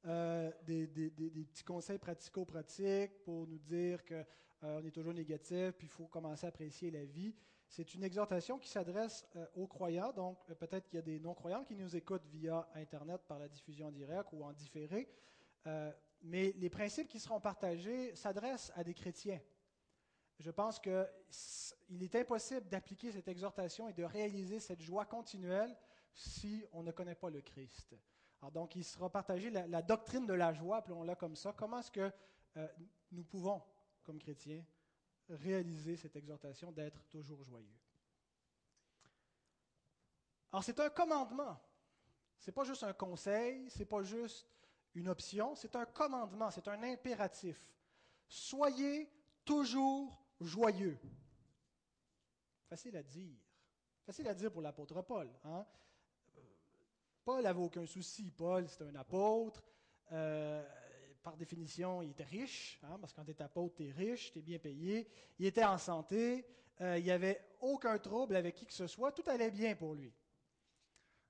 euh, 0.06 0.52
des, 0.64 0.86
petits 0.86 1.64
conseils 1.64 1.98
pratico-pratiques 1.98 3.24
pour 3.24 3.48
nous 3.48 3.58
dire 3.58 4.06
qu'on 4.06 4.24
euh, 4.64 4.84
est 4.84 4.92
toujours 4.92 5.14
négatif, 5.14 5.72
puis 5.72 5.88
il 5.88 5.90
faut 5.90 6.06
commencer 6.06 6.46
à 6.46 6.50
apprécier 6.50 6.92
la 6.92 7.06
vie. 7.06 7.34
C'est 7.68 7.96
une 7.96 8.04
exhortation 8.04 8.60
qui 8.60 8.70
s'adresse 8.70 9.26
euh, 9.36 9.48
aux 9.56 9.66
croyants, 9.66 10.14
donc 10.14 10.38
peut-être 10.60 10.86
qu'il 10.86 10.98
y 10.98 11.00
a 11.00 11.02
des 11.02 11.20
non-croyants 11.20 11.64
qui 11.64 11.76
nous 11.76 11.96
écoutent 11.96 12.28
via 12.28 12.70
Internet 12.76 13.22
par 13.28 13.40
la 13.40 13.48
diffusion 13.48 13.90
directe 13.92 14.30
ou 14.34 14.44
en 14.44 14.54
différé, 14.54 15.10
mais 16.22 16.54
les 16.58 16.70
principes 16.70 17.08
qui 17.08 17.20
seront 17.20 17.40
partagés 17.40 18.16
s'adressent 18.16 18.72
à 18.76 18.84
des 18.84 18.94
chrétiens. 18.94 19.40
Je 20.40 20.52
pense 20.52 20.80
qu'il 20.80 22.04
est 22.04 22.16
impossible 22.16 22.68
d'appliquer 22.68 23.12
cette 23.12 23.28
exhortation 23.28 23.88
et 23.88 23.94
de 23.94 24.04
réaliser 24.04 24.60
cette 24.60 24.82
joie 24.82 25.06
continuelle 25.06 25.76
si 26.14 26.66
on 26.72 26.84
ne 26.84 26.92
connaît 26.92 27.16
pas 27.16 27.30
le 27.30 27.42
Christ. 27.42 27.96
Alors 28.42 28.52
donc, 28.52 28.76
il 28.76 28.84
sera 28.84 29.10
partagé 29.10 29.50
la, 29.50 29.82
doctrine 29.82 30.26
de 30.26 30.34
la 30.34 30.54
joie, 30.54 30.78
appelons-la 30.78 31.16
comme 31.16 31.36
ça. 31.36 31.54
Comment 31.54 31.80
est-ce 31.80 31.92
que 31.92 32.12
euh, 32.58 32.68
nous 33.12 33.24
pouvons, 33.24 33.62
comme 34.04 34.20
chrétiens, 34.20 34.64
réaliser 35.30 35.96
cette 35.96 36.16
exhortation 36.16 36.72
d'être 36.72 37.04
toujours 37.08 37.44
joyeux? 37.44 37.80
Alors, 40.52 40.64
c'est 40.64 40.80
un 40.80 40.90
commandement. 40.90 41.60
Ce 42.40 42.50
n'est 42.50 42.54
pas 42.54 42.64
juste 42.64 42.84
un 42.84 42.94
conseil, 42.94 43.70
ce 43.70 43.80
n'est 43.80 43.86
pas 43.86 44.04
juste 44.04 44.48
une 44.94 45.10
option, 45.10 45.56
c'est 45.56 45.76
un 45.76 45.86
commandement, 45.86 46.52
c'est 46.52 46.68
un 46.68 46.82
impératif. 46.84 47.60
Soyez 48.28 49.10
toujours 49.44 50.25
joyeux. 50.42 50.98
Facile 52.70 52.98
à 52.98 53.04
dire. 53.04 53.38
Facile 54.06 54.28
à 54.28 54.34
dire 54.34 54.52
pour 54.52 54.62
l'apôtre 54.62 55.02
Paul. 55.02 55.30
Hein? 55.44 55.66
Paul 57.24 57.44
n'avait 57.44 57.60
aucun 57.60 57.86
souci. 57.86 58.32
Paul, 58.32 58.68
c'était 58.68 58.86
un 58.86 58.96
apôtre. 58.96 59.64
Euh, 60.12 60.64
par 61.24 61.36
définition, 61.38 62.04
il 62.04 62.12
était 62.12 62.24
riche, 62.24 62.80
hein, 62.84 63.00
parce 63.00 63.12
que 63.12 63.18
quand 63.18 63.26
tu 63.26 63.32
es 63.32 63.42
apôtre, 63.42 63.76
tu 63.76 63.88
es 63.88 63.92
riche, 63.92 64.32
tu 64.32 64.40
es 64.40 64.42
bien 64.44 64.60
payé. 64.60 65.08
Il 65.40 65.46
était 65.48 65.64
en 65.64 65.80
santé. 65.80 66.46
Euh, 66.82 66.98
il 67.00 67.04
n'y 67.04 67.12
avait 67.12 67.42
aucun 67.62 67.98
trouble 67.98 68.36
avec 68.36 68.56
qui 68.56 68.66
que 68.66 68.74
ce 68.74 68.86
soit. 68.86 69.12
Tout 69.12 69.24
allait 69.28 69.50
bien 69.50 69.76
pour 69.76 69.96
lui. 69.96 70.14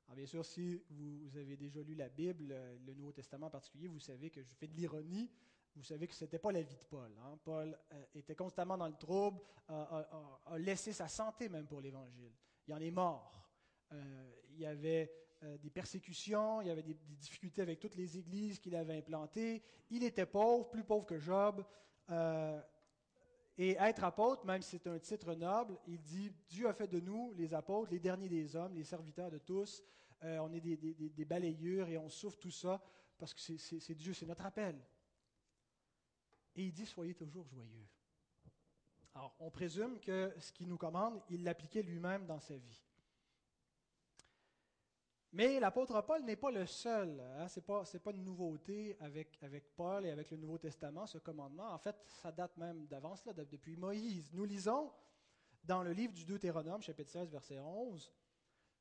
Alors 0.07 0.17
bien 0.17 0.25
sûr, 0.25 0.45
si 0.45 0.83
vous 0.89 1.37
avez 1.37 1.55
déjà 1.55 1.81
lu 1.81 1.95
la 1.95 2.09
Bible, 2.09 2.51
euh, 2.51 2.77
le 2.85 2.93
Nouveau 2.93 3.11
Testament 3.11 3.47
en 3.47 3.51
particulier, 3.51 3.87
vous 3.87 3.99
savez 3.99 4.29
que 4.29 4.43
je 4.43 4.53
fais 4.53 4.67
de 4.67 4.75
l'ironie. 4.75 5.31
Vous 5.75 5.83
savez 5.83 6.07
que 6.07 6.13
ce 6.13 6.23
n'était 6.23 6.39
pas 6.39 6.51
la 6.51 6.61
vie 6.61 6.77
de 6.77 6.85
Paul. 6.85 7.11
Hein. 7.21 7.37
Paul 7.43 7.77
était 8.13 8.35
constamment 8.35 8.77
dans 8.77 8.87
le 8.87 8.95
trouble, 8.95 9.41
a, 9.67 10.57
laissé 10.57 10.93
sa 10.93 11.07
santé 11.07 11.49
même 11.49 11.67
pour 11.67 11.81
l'Évangile. 11.81 12.31
Il 12.67 12.73
en 12.73 12.79
est 12.79 12.91
mort. 12.91 13.49
il 13.91 14.59
y 14.59 14.65
avait 14.65 15.11
euh, 15.43 15.57
des 15.57 15.69
persécutions, 15.69 16.61
il 16.61 16.67
y 16.67 16.71
avait 16.71 16.81
des, 16.81 16.97
difficultés 17.19 17.61
avec 17.61 17.79
toutes 17.79 17.95
les 17.95 18.17
églises 18.17 18.57
qu'il 18.59 18.75
avait 18.75 18.97
implantées. 18.97 19.61
Il 19.89 20.03
était 20.03 20.25
pauvre, 20.25 20.69
plus 20.69 20.83
pauvre 20.83 21.05
que 21.05 21.19
Job. 21.19 21.63
Euh, 22.09 22.61
et 23.57 23.75
être 23.79 24.03
apôtre, 24.03 24.45
même 24.45 24.61
si 24.61 24.77
c'est 24.77 24.87
un 24.87 24.99
titre 24.99 25.33
noble, 25.33 25.77
il 25.87 26.01
dit 26.01 26.31
Dieu 26.47 26.67
a 26.67 26.73
fait 26.73 26.87
de 26.87 26.99
nous, 26.99 27.33
les 27.33 27.53
apôtres, 27.53 27.91
les 27.91 27.99
derniers 27.99 28.29
des 28.29 28.55
hommes, 28.55 28.75
les 28.75 28.83
serviteurs 28.83 29.29
de 29.29 29.37
tous. 29.37 29.83
Euh, 30.23 30.39
on 30.39 30.51
est 30.53 30.61
des, 30.61 30.77
des, 30.77 31.25
balayures 31.25 31.89
et 31.89 31.97
on 31.97 32.09
souffre 32.09 32.37
tout 32.37 32.51
ça 32.51 32.81
parce 33.17 33.33
que 33.33 33.39
c'est 33.39 33.95
Dieu, 33.95 34.13
c'est 34.13 34.25
notre 34.25 34.45
appel. 34.45 34.75
Et 36.55 36.65
il 36.65 36.73
dit 36.73 36.85
Soyez 36.85 37.13
toujours 37.13 37.47
joyeux. 37.47 37.87
Alors, 39.13 39.35
on 39.39 39.49
présume 39.49 39.99
que 39.99 40.33
ce 40.39 40.51
qu'il 40.51 40.67
nous 40.67 40.77
commande, 40.77 41.21
il 41.29 41.43
l'appliquait 41.43 41.81
lui-même 41.81 42.25
dans 42.25 42.39
sa 42.39 42.55
vie. 42.57 42.83
Mais 45.31 45.59
l'apôtre 45.59 46.01
Paul 46.01 46.23
n'est 46.23 46.35
pas 46.35 46.51
le 46.51 46.65
seul. 46.65 47.21
Hein? 47.37 47.47
Ce 47.47 47.59
n'est 47.59 47.99
pas, 47.99 48.11
une 48.11 48.23
nouveauté 48.23 48.95
avec, 49.01 49.37
avec, 49.41 49.75
Paul 49.75 50.05
et 50.05 50.11
avec 50.11 50.31
le 50.31 50.37
Nouveau 50.37 50.57
Testament, 50.57 51.05
ce 51.07 51.17
commandement. 51.17 51.73
En 51.73 51.77
fait, 51.77 51.95
ça 52.05 52.31
date 52.31 52.55
même 52.57 52.85
d'avance, 52.87 53.23
depuis 53.25 53.75
Moïse. 53.75 54.31
Nous 54.33 54.45
lisons 54.45 54.91
dans 55.65 55.83
le 55.83 55.91
livre 55.91 56.13
du 56.13 56.25
Deutéronome, 56.25 56.81
chapitre 56.81 57.11
16, 57.11 57.31
verset 57.31 57.59
11, 57.59 58.11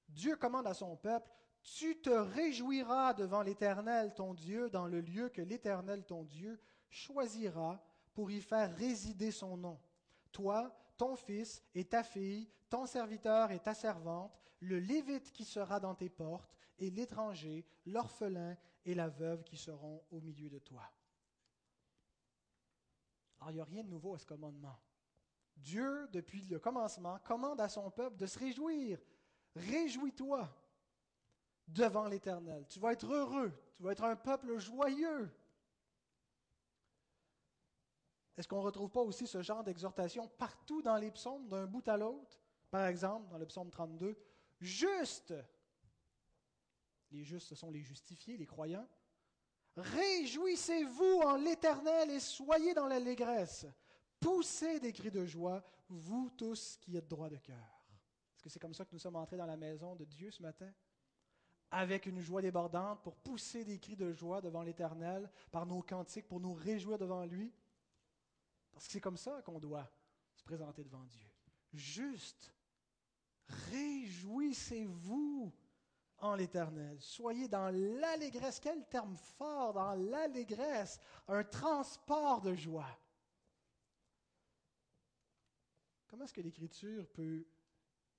Dieu 0.08 0.36
commande 0.36 0.66
à 0.66 0.74
son 0.74 0.96
peuple, 0.96 1.30
Tu 1.62 2.00
te 2.00 2.10
réjouiras 2.10 3.14
devant 3.14 3.42
l'Éternel, 3.42 4.12
ton 4.14 4.34
Dieu, 4.34 4.68
dans 4.68 4.86
le 4.86 5.00
lieu 5.00 5.30
que 5.30 5.40
l'Éternel, 5.40 6.04
ton 6.04 6.24
Dieu, 6.24 6.60
choisira 6.90 7.82
pour 8.12 8.30
y 8.30 8.40
faire 8.40 8.74
résider 8.76 9.30
son 9.30 9.56
nom 9.56 9.80
toi, 10.34 10.76
ton 10.98 11.16
fils 11.16 11.62
et 11.74 11.84
ta 11.84 12.02
fille, 12.02 12.50
ton 12.68 12.84
serviteur 12.84 13.52
et 13.52 13.60
ta 13.60 13.72
servante, 13.72 14.38
le 14.60 14.78
lévite 14.78 15.32
qui 15.32 15.44
sera 15.44 15.80
dans 15.80 15.94
tes 15.94 16.10
portes, 16.10 16.54
et 16.78 16.90
l'étranger, 16.90 17.64
l'orphelin 17.86 18.56
et 18.84 18.94
la 18.94 19.08
veuve 19.08 19.44
qui 19.44 19.56
seront 19.56 20.02
au 20.10 20.20
milieu 20.20 20.50
de 20.50 20.58
toi. 20.58 20.82
Alors, 23.38 23.50
il 23.52 23.54
n'y 23.54 23.60
a 23.60 23.64
rien 23.64 23.84
de 23.84 23.88
nouveau 23.88 24.14
à 24.14 24.18
ce 24.18 24.26
commandement. 24.26 24.76
Dieu, 25.56 26.08
depuis 26.12 26.42
le 26.46 26.58
commencement, 26.58 27.18
commande 27.20 27.60
à 27.60 27.68
son 27.68 27.90
peuple 27.90 28.16
de 28.16 28.26
se 28.26 28.38
réjouir. 28.38 28.98
Réjouis-toi 29.54 30.52
devant 31.68 32.08
l'Éternel. 32.08 32.66
Tu 32.68 32.80
vas 32.80 32.92
être 32.92 33.06
heureux. 33.06 33.52
Tu 33.76 33.84
vas 33.84 33.92
être 33.92 34.04
un 34.04 34.16
peuple 34.16 34.58
joyeux. 34.58 35.30
Est-ce 38.36 38.48
qu'on 38.48 38.58
ne 38.58 38.64
retrouve 38.64 38.90
pas 38.90 39.02
aussi 39.02 39.26
ce 39.26 39.42
genre 39.42 39.62
d'exhortation 39.62 40.28
partout 40.28 40.82
dans 40.82 40.96
les 40.96 41.10
psaumes, 41.10 41.48
d'un 41.48 41.66
bout 41.66 41.86
à 41.88 41.96
l'autre? 41.96 42.40
Par 42.70 42.86
exemple, 42.86 43.30
dans 43.30 43.38
le 43.38 43.46
psaume 43.46 43.70
32, 43.70 44.16
juste. 44.60 45.32
Les 47.12 47.22
justes, 47.22 47.48
ce 47.48 47.54
sont 47.54 47.70
les 47.70 47.82
justifiés, 47.82 48.36
les 48.36 48.46
croyants. 48.46 48.88
Réjouissez-vous 49.76 51.20
en 51.24 51.36
l'Éternel 51.36 52.10
et 52.10 52.20
soyez 52.20 52.74
dans 52.74 52.88
l'allégresse. 52.88 53.66
Poussez 54.18 54.80
des 54.80 54.92
cris 54.92 55.10
de 55.10 55.24
joie, 55.24 55.62
vous 55.88 56.30
tous 56.30 56.76
qui 56.80 56.96
êtes 56.96 57.08
droits 57.08 57.28
de 57.28 57.36
cœur. 57.36 57.86
Est-ce 58.34 58.42
que 58.42 58.48
c'est 58.48 58.58
comme 58.58 58.74
ça 58.74 58.84
que 58.84 58.92
nous 58.92 58.98
sommes 58.98 59.16
entrés 59.16 59.36
dans 59.36 59.46
la 59.46 59.56
maison 59.56 59.94
de 59.94 60.04
Dieu 60.04 60.30
ce 60.32 60.42
matin? 60.42 60.72
Avec 61.70 62.06
une 62.06 62.20
joie 62.20 62.42
débordante 62.42 63.02
pour 63.02 63.16
pousser 63.16 63.64
des 63.64 63.78
cris 63.78 63.96
de 63.96 64.12
joie 64.12 64.40
devant 64.40 64.62
l'Éternel 64.62 65.30
par 65.52 65.66
nos 65.66 65.82
cantiques, 65.82 66.26
pour 66.26 66.40
nous 66.40 66.54
réjouir 66.54 66.98
devant 66.98 67.24
lui 67.24 67.52
parce 68.74 68.86
que 68.86 68.92
c'est 68.92 69.00
comme 69.00 69.16
ça 69.16 69.40
qu'on 69.42 69.60
doit 69.60 69.88
se 70.34 70.42
présenter 70.42 70.82
devant 70.82 71.04
Dieu. 71.04 71.30
Juste. 71.72 72.52
Réjouissez-vous 73.70 75.54
en 76.18 76.34
l'Éternel. 76.34 77.00
Soyez 77.00 77.46
dans 77.46 77.70
l'allégresse. 77.70 78.58
Quel 78.58 78.84
terme 78.88 79.14
fort, 79.16 79.74
dans 79.74 79.94
l'allégresse. 79.94 80.98
Un 81.28 81.44
transport 81.44 82.40
de 82.40 82.54
joie. 82.54 82.98
Comment 86.08 86.24
est-ce 86.24 86.32
que 86.32 86.40
l'Écriture 86.40 87.08
peut 87.10 87.46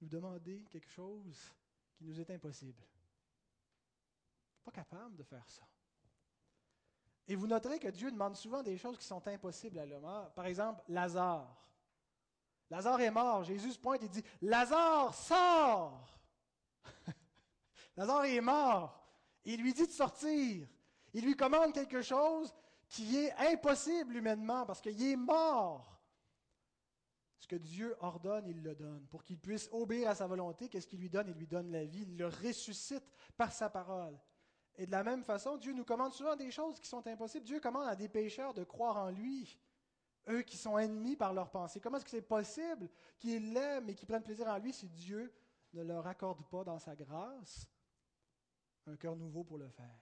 nous 0.02 0.08
demander 0.08 0.64
quelque 0.70 0.90
chose 0.90 1.52
qui 1.94 2.06
nous 2.06 2.20
est 2.20 2.30
impossible? 2.30 2.82
Pas 4.64 4.72
capable 4.72 5.16
de 5.16 5.24
faire 5.24 5.50
ça. 5.50 5.68
Et 7.28 7.36
vous 7.36 7.48
noterez 7.48 7.80
que 7.80 7.88
Dieu 7.88 8.12
demande 8.12 8.36
souvent 8.36 8.62
des 8.62 8.78
choses 8.78 8.98
qui 8.98 9.06
sont 9.06 9.26
impossibles 9.28 9.80
à 9.80 9.86
l'homme. 9.86 10.06
Hein? 10.06 10.32
Par 10.36 10.46
exemple, 10.46 10.84
Lazare. 10.88 11.56
Lazare 12.70 13.02
est 13.02 13.12
mort. 13.12 13.44
Jésus 13.44 13.78
pointe 13.78 14.04
et 14.04 14.10
dit 14.10 14.24
Lazare, 14.42 15.14
sors 15.14 16.20
Lazare 17.98 18.26
est 18.26 18.42
mort. 18.42 19.02
Il 19.44 19.62
lui 19.62 19.74
dit 19.74 19.88
de 19.88 19.92
sortir. 19.92 20.68
Il 21.14 21.26
lui 21.26 21.36
commande 21.36 21.74
quelque 21.74 22.02
chose 22.02 22.54
qui 22.88 23.18
est 23.18 23.34
impossible 23.52 24.18
humainement 24.18 24.66
parce 24.66 24.82
qu'il 24.82 25.02
est 25.02 25.16
mort. 25.16 25.96
Ce 27.40 27.48
que 27.48 27.56
Dieu 27.56 27.96
ordonne, 28.00 28.48
il 28.48 28.62
le 28.62 28.76
donne. 28.76 29.06
Pour 29.08 29.24
qu'il 29.24 29.40
puisse 29.40 29.70
obéir 29.72 30.10
à 30.10 30.16
sa 30.16 30.28
volonté, 30.28 30.68
qu'est-ce 30.68 30.88
qu'il 30.88 31.00
lui 31.00 31.10
donne? 31.10 31.28
Il 31.30 31.36
lui 31.36 31.48
donne 31.48 31.72
la 31.72 31.86
vie. 31.86 32.02
Il 32.02 32.18
le 32.18 32.28
ressuscite 32.28 33.04
par 33.38 33.52
sa 33.52 33.70
parole. 33.70 34.20
Et 34.78 34.86
de 34.86 34.92
la 34.92 35.04
même 35.04 35.24
façon, 35.24 35.58
Dieu 35.58 35.74
nous 35.74 35.86
commande 35.86 36.14
souvent 36.14 36.36
des 36.36 36.52
choses 36.52 36.80
qui 36.80 36.88
sont 36.88 37.06
impossibles. 37.08 37.46
Dieu 37.46 37.60
commande 37.60 37.88
à 37.88 37.96
des 37.96 38.10
pécheurs 38.10 38.54
de 38.54 38.64
croire 38.64 38.98
en 38.98 39.10
lui, 39.10 39.58
eux 40.28 40.42
qui 40.42 40.58
sont 40.58 40.78
ennemis 40.78 41.16
par 41.16 41.34
leurs 41.34 41.50
pensées. 41.50 41.80
Comment 41.80 41.98
est-ce 41.98 42.06
que 42.06 42.12
c'est 42.12 42.22
possible 42.22 42.90
qu'ils 43.20 43.54
l'aiment 43.54 43.90
et 43.90 43.96
qu'ils 43.96 44.08
prennent 44.08 44.24
plaisir 44.24 44.48
en 44.48 44.58
lui 44.58 44.74
si 44.74 44.90
Dieu 44.90 45.34
ne 45.74 45.84
leur 45.84 46.06
accorde 46.08 46.44
pas 46.50 46.64
dans 46.64 46.80
sa 46.80 46.96
grâce 46.96 47.68
un 48.88 48.98
cœur 48.98 49.16
nouveau 49.16 49.44
pour 49.44 49.58
le 49.58 49.70
faire? 49.70 50.00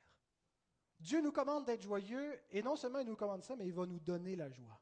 Dieu 0.99 1.21
nous 1.21 1.31
commande 1.31 1.65
d'être 1.65 1.81
joyeux 1.81 2.39
et 2.49 2.63
non 2.63 2.75
seulement 2.75 2.99
il 2.99 3.07
nous 3.07 3.15
commande 3.15 3.43
ça, 3.43 3.55
mais 3.55 3.67
il 3.67 3.73
va 3.73 3.85
nous 3.85 3.99
donner 3.99 4.35
la 4.35 4.49
joie. 4.49 4.79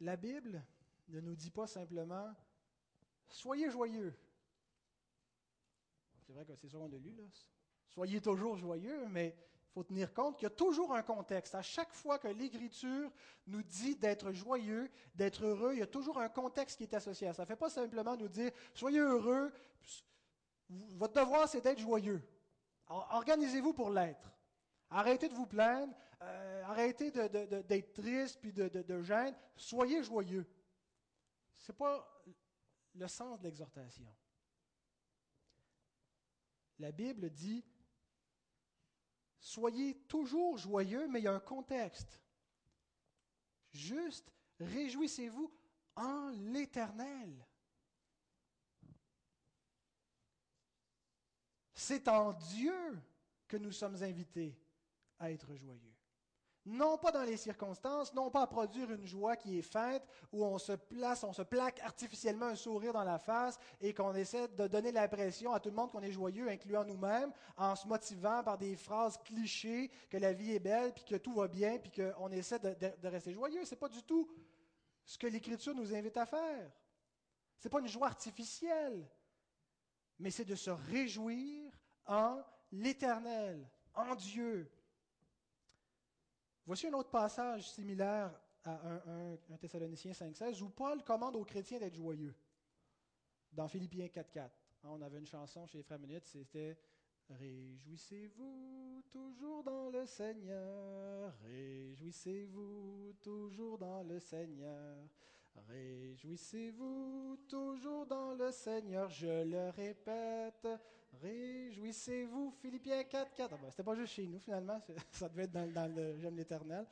La 0.00 0.16
Bible 0.16 0.62
ne 1.08 1.20
nous 1.20 1.36
dit 1.36 1.50
pas 1.50 1.66
simplement 1.66 2.34
Soyez 3.28 3.70
joyeux. 3.70 4.14
C'est 6.26 6.32
vrai 6.32 6.44
que 6.44 6.56
c'est 6.56 6.68
ça 6.68 6.78
qu'on 6.78 6.86
a 6.86 6.98
lu, 6.98 7.14
là. 7.16 7.24
Soyez 7.88 8.20
toujours 8.20 8.56
joyeux, 8.56 9.06
mais 9.08 9.36
il 9.38 9.72
faut 9.72 9.84
tenir 9.84 10.12
compte 10.12 10.36
qu'il 10.36 10.44
y 10.44 10.46
a 10.46 10.54
toujours 10.54 10.92
un 10.92 11.02
contexte. 11.02 11.54
À 11.54 11.62
chaque 11.62 11.92
fois 11.92 12.18
que 12.18 12.28
l'Écriture 12.28 13.10
nous 13.46 13.62
dit 13.62 13.94
d'être 13.94 14.32
joyeux, 14.32 14.90
d'être 15.14 15.44
heureux, 15.44 15.74
il 15.74 15.78
y 15.78 15.82
a 15.82 15.86
toujours 15.86 16.18
un 16.18 16.28
contexte 16.28 16.78
qui 16.78 16.82
est 16.82 16.94
associé 16.94 17.32
ça. 17.32 17.42
Ne 17.42 17.46
fait 17.46 17.56
pas 17.56 17.70
simplement 17.70 18.16
nous 18.16 18.28
dire 18.28 18.50
Soyez 18.74 18.98
heureux, 18.98 19.52
votre 20.68 21.14
devoir 21.14 21.48
c'est 21.48 21.60
d'être 21.60 21.78
joyeux. 21.78 22.20
Organisez-vous 22.88 23.72
pour 23.72 23.90
l'être. 23.90 24.32
Arrêtez 24.90 25.28
de 25.28 25.34
vous 25.34 25.46
plaindre, 25.46 25.94
euh, 26.22 26.62
arrêtez 26.64 27.10
d'être 27.10 27.92
triste 27.92 28.40
puis 28.40 28.52
de, 28.52 28.68
de, 28.68 29.02
gêne. 29.02 29.34
Soyez 29.56 30.02
joyeux. 30.02 30.46
Ce 31.52 31.70
n'est 31.70 31.76
pas 31.76 32.24
le 32.94 33.08
sens 33.08 33.38
de 33.38 33.44
l'exhortation. 33.44 34.06
La 36.78 36.92
Bible 36.92 37.30
dit 37.30 37.64
Soyez 39.40 39.94
toujours 40.08 40.58
joyeux, 40.58 41.06
mais 41.08 41.20
il 41.20 41.24
y 41.24 41.28
a 41.28 41.34
un 41.34 41.40
contexte. 41.40 42.20
Juste, 43.70 44.32
réjouissez-vous 44.58 45.52
en 45.94 46.30
l'Éternel. 46.30 47.46
C'est 51.74 52.08
en 52.08 52.32
Dieu 52.32 53.00
que 53.46 53.56
nous 53.56 53.72
sommes 53.72 54.02
invités 54.02 54.58
à 55.18 55.30
être 55.30 55.54
joyeux. 55.54 55.95
Non 56.66 56.98
pas 56.98 57.12
dans 57.12 57.22
les 57.22 57.36
circonstances, 57.36 58.12
non 58.12 58.28
pas 58.28 58.42
à 58.42 58.46
produire 58.48 58.90
une 58.90 59.06
joie 59.06 59.36
qui 59.36 59.56
est 59.56 59.62
feinte, 59.62 60.02
où 60.32 60.44
on 60.44 60.58
se 60.58 60.72
place, 60.72 61.22
on 61.22 61.32
se 61.32 61.42
plaque 61.42 61.78
artificiellement 61.78 62.46
un 62.46 62.56
sourire 62.56 62.92
dans 62.92 63.04
la 63.04 63.20
face 63.20 63.56
et 63.80 63.94
qu'on 63.94 64.12
essaie 64.16 64.48
de 64.48 64.66
donner 64.66 64.90
l'impression 64.90 65.52
à 65.52 65.60
tout 65.60 65.68
le 65.68 65.76
monde 65.76 65.92
qu'on 65.92 66.02
est 66.02 66.10
joyeux, 66.10 66.48
incluant 66.48 66.84
nous-mêmes, 66.84 67.32
en 67.56 67.76
se 67.76 67.86
motivant 67.86 68.42
par 68.42 68.58
des 68.58 68.74
phrases 68.74 69.16
clichés 69.18 69.92
que 70.10 70.16
la 70.16 70.32
vie 70.32 70.54
est 70.54 70.58
belle, 70.58 70.92
puis 70.92 71.04
que 71.04 71.14
tout 71.14 71.34
va 71.34 71.46
bien, 71.46 71.78
puis 71.78 71.92
qu'on 71.92 72.32
essaie 72.32 72.58
de, 72.58 73.06
rester 73.06 73.32
joyeux. 73.32 73.64
Ce 73.64 73.70
n'est 73.70 73.78
pas 73.78 73.88
du 73.88 74.02
tout 74.02 74.28
ce 75.04 75.16
que 75.16 75.28
l'Écriture 75.28 75.72
nous 75.72 75.94
invite 75.94 76.16
à 76.16 76.26
faire. 76.26 76.72
Ce 77.58 77.68
n'est 77.68 77.70
pas 77.70 77.78
une 77.78 77.86
joie 77.86 78.08
artificielle, 78.08 79.08
mais 80.18 80.32
c'est 80.32 80.44
de 80.44 80.56
se 80.56 80.70
réjouir 80.70 81.72
en 82.06 82.42
l'Éternel, 82.72 83.70
en 83.94 84.16
Dieu. 84.16 84.68
Voici 86.66 86.88
un 86.88 86.94
autre 86.94 87.10
passage 87.10 87.70
similaire 87.70 88.32
à 88.64 88.72
1, 89.52 89.56
Thessaloniciens 89.60 90.10
5,16 90.10 90.62
où 90.62 90.68
Paul 90.68 91.00
commande 91.04 91.36
aux 91.36 91.44
chrétiens 91.44 91.78
d'être 91.78 91.94
joyeux. 91.94 92.34
Dans 93.52 93.68
Philippiens 93.68 94.06
4,4. 94.06 94.40
Hein, 94.40 94.50
on 94.82 95.00
avait 95.00 95.18
une 95.18 95.26
chanson 95.26 95.64
chez 95.66 95.78
les 95.78 95.84
Frères 95.84 96.00
c'était 96.24 96.76
Réjouissez-vous 97.30 99.02
toujours 99.10 99.62
dans 99.64 99.90
le 99.90 100.06
Seigneur, 100.06 101.32
réjouissez-vous 101.44 103.14
toujours 103.20 103.78
dans 103.78 104.04
le 104.04 104.20
Seigneur, 104.20 104.96
réjouissez-vous 105.68 107.36
toujours 107.48 108.06
dans 108.06 108.34
le 108.34 108.52
Seigneur, 108.52 109.10
je 109.10 109.44
le 109.44 109.70
répète, 109.70 110.68
Réjouissez-vous, 111.22 112.50
Philippiens 112.50 113.04
4, 113.04 113.34
4. 113.34 113.54
Ah 113.54 113.58
ben, 113.60 113.70
c'était 113.70 113.82
pas 113.82 113.94
juste 113.94 114.12
chez 114.14 114.26
nous, 114.26 114.38
finalement, 114.38 114.80
ça 115.12 115.28
devait 115.28 115.44
être 115.44 115.52
dans, 115.52 115.94
le 115.94 116.18
J'aime 116.18 116.36
l'Éternel. 116.36 116.86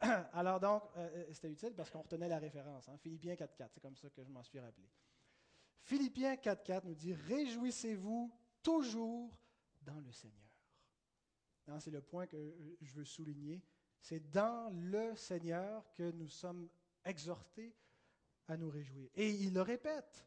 Alors 0.32 0.58
donc, 0.60 0.82
euh, 0.96 1.08
euh, 1.14 1.32
c'était 1.32 1.50
utile 1.50 1.74
parce 1.74 1.90
qu'on 1.90 2.02
retenait 2.02 2.28
la 2.28 2.38
référence. 2.38 2.88
Hein? 2.88 2.96
Philippiens 2.98 3.36
4, 3.36 3.54
4, 3.54 3.70
c'est 3.74 3.80
comme 3.80 3.96
ça 3.96 4.08
que 4.10 4.24
je 4.24 4.30
m'en 4.30 4.42
suis 4.42 4.58
rappelé. 4.58 4.88
Philippiens 5.82 6.36
4, 6.36 6.62
4 6.62 6.84
nous 6.86 6.94
dit 6.94 7.12
Réjouissez-vous 7.12 8.32
toujours 8.62 9.36
dans 9.82 10.00
le 10.00 10.12
Seigneur. 10.12 10.50
C'est 11.78 11.90
le 11.90 12.00
point 12.00 12.26
que 12.26 12.36
euh, 12.36 12.76
je 12.80 12.92
veux 12.94 13.04
souligner. 13.04 13.62
C'est 14.00 14.30
dans 14.30 14.70
le 14.74 15.14
Seigneur 15.14 15.84
que 15.92 16.10
nous 16.10 16.28
sommes 16.28 16.68
exhortés 17.04 17.76
à 18.48 18.56
nous 18.56 18.70
réjouir. 18.70 19.08
Et 19.14 19.30
il 19.30 19.54
le 19.54 19.62
répète. 19.62 20.26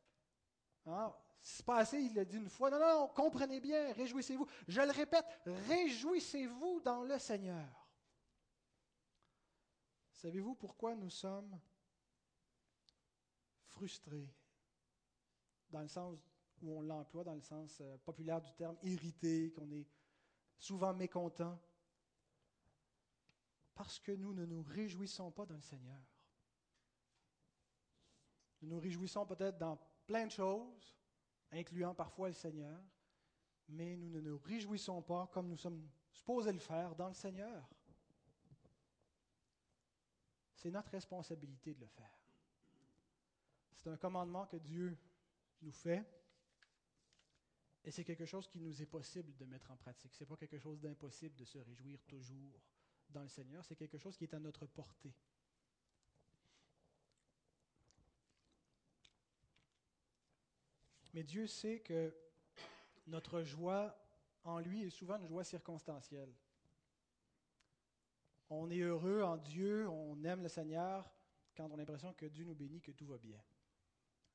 Hein? 0.85 1.13
C'est 1.45 1.65
pas 1.65 1.79
assez, 1.79 1.99
il 1.99 2.15
l'a 2.15 2.23
dit 2.23 2.37
une 2.37 2.49
fois. 2.49 2.69
Non, 2.69 2.79
non, 2.79 2.99
non, 3.01 3.07
comprenez 3.09 3.59
bien, 3.59 3.91
réjouissez-vous. 3.91 4.47
Je 4.65 4.79
le 4.79 4.91
répète, 4.91 5.25
réjouissez-vous 5.67 6.79
dans 6.79 7.03
le 7.03 7.19
Seigneur. 7.19 7.67
Savez-vous 10.13 10.55
pourquoi 10.55 10.95
nous 10.95 11.09
sommes 11.09 11.59
frustrés? 13.65 14.33
Dans 15.69 15.81
le 15.81 15.89
sens 15.89 16.17
où 16.61 16.77
on 16.77 16.81
l'emploie, 16.81 17.25
dans 17.25 17.35
le 17.35 17.41
sens 17.41 17.81
euh, 17.81 17.97
populaire 17.97 18.39
du 18.39 18.53
terme, 18.53 18.77
irrité, 18.81 19.51
qu'on 19.51 19.69
est 19.73 19.85
souvent 20.57 20.93
mécontent. 20.93 21.59
Parce 23.75 23.99
que 23.99 24.13
nous 24.13 24.33
ne 24.33 24.45
nous 24.45 24.61
réjouissons 24.61 25.29
pas 25.31 25.45
dans 25.45 25.55
le 25.55 25.61
Seigneur. 25.61 25.99
Nous 28.61 28.69
nous 28.69 28.79
réjouissons 28.79 29.25
peut-être 29.25 29.57
dans 29.57 29.77
plein 30.05 30.25
de 30.25 30.31
choses, 30.31 30.95
incluant 31.53 31.93
parfois 31.93 32.27
le 32.27 32.33
Seigneur, 32.33 32.79
mais 33.69 33.95
nous 33.95 34.09
ne 34.09 34.21
nous 34.21 34.37
réjouissons 34.37 35.01
pas 35.01 35.27
comme 35.31 35.47
nous 35.47 35.57
sommes 35.57 35.87
supposés 36.11 36.51
le 36.51 36.59
faire 36.59 36.95
dans 36.95 37.07
le 37.07 37.13
Seigneur. 37.13 37.69
C'est 40.55 40.71
notre 40.71 40.91
responsabilité 40.91 41.73
de 41.73 41.81
le 41.81 41.87
faire. 41.87 42.19
C'est 43.77 43.89
un 43.89 43.97
commandement 43.97 44.45
que 44.45 44.57
Dieu 44.57 44.97
nous 45.61 45.71
fait 45.71 46.05
et 47.83 47.91
c'est 47.91 48.05
quelque 48.05 48.25
chose 48.25 48.47
qui 48.47 48.61
nous 48.61 48.81
est 48.81 48.85
possible 48.85 49.35
de 49.35 49.45
mettre 49.45 49.71
en 49.71 49.75
pratique. 49.75 50.13
Ce 50.13 50.23
n'est 50.23 50.27
pas 50.27 50.37
quelque 50.37 50.57
chose 50.57 50.79
d'impossible 50.79 51.35
de 51.35 51.43
se 51.43 51.57
réjouir 51.57 52.01
toujours 52.05 52.61
dans 53.09 53.23
le 53.23 53.27
Seigneur, 53.27 53.63
c'est 53.65 53.75
quelque 53.75 53.97
chose 53.97 54.17
qui 54.17 54.23
est 54.23 54.33
à 54.33 54.39
notre 54.39 54.65
portée. 54.65 55.13
Mais 61.13 61.23
Dieu 61.23 61.47
sait 61.47 61.79
que 61.79 62.15
notre 63.07 63.43
joie 63.43 63.95
en 64.43 64.59
lui 64.59 64.83
est 64.83 64.89
souvent 64.89 65.17
une 65.17 65.27
joie 65.27 65.43
circonstancielle. 65.43 66.33
On 68.49 68.69
est 68.69 68.79
heureux 68.79 69.21
en 69.21 69.37
Dieu, 69.37 69.87
on 69.89 70.23
aime 70.23 70.43
le 70.43 70.49
Seigneur 70.49 71.09
quand 71.55 71.69
on 71.69 71.73
a 71.73 71.77
l'impression 71.77 72.13
que 72.13 72.25
Dieu 72.25 72.43
nous 72.43 72.55
bénit, 72.55 72.81
que 72.81 72.91
tout 72.91 73.05
va 73.05 73.17
bien. 73.17 73.41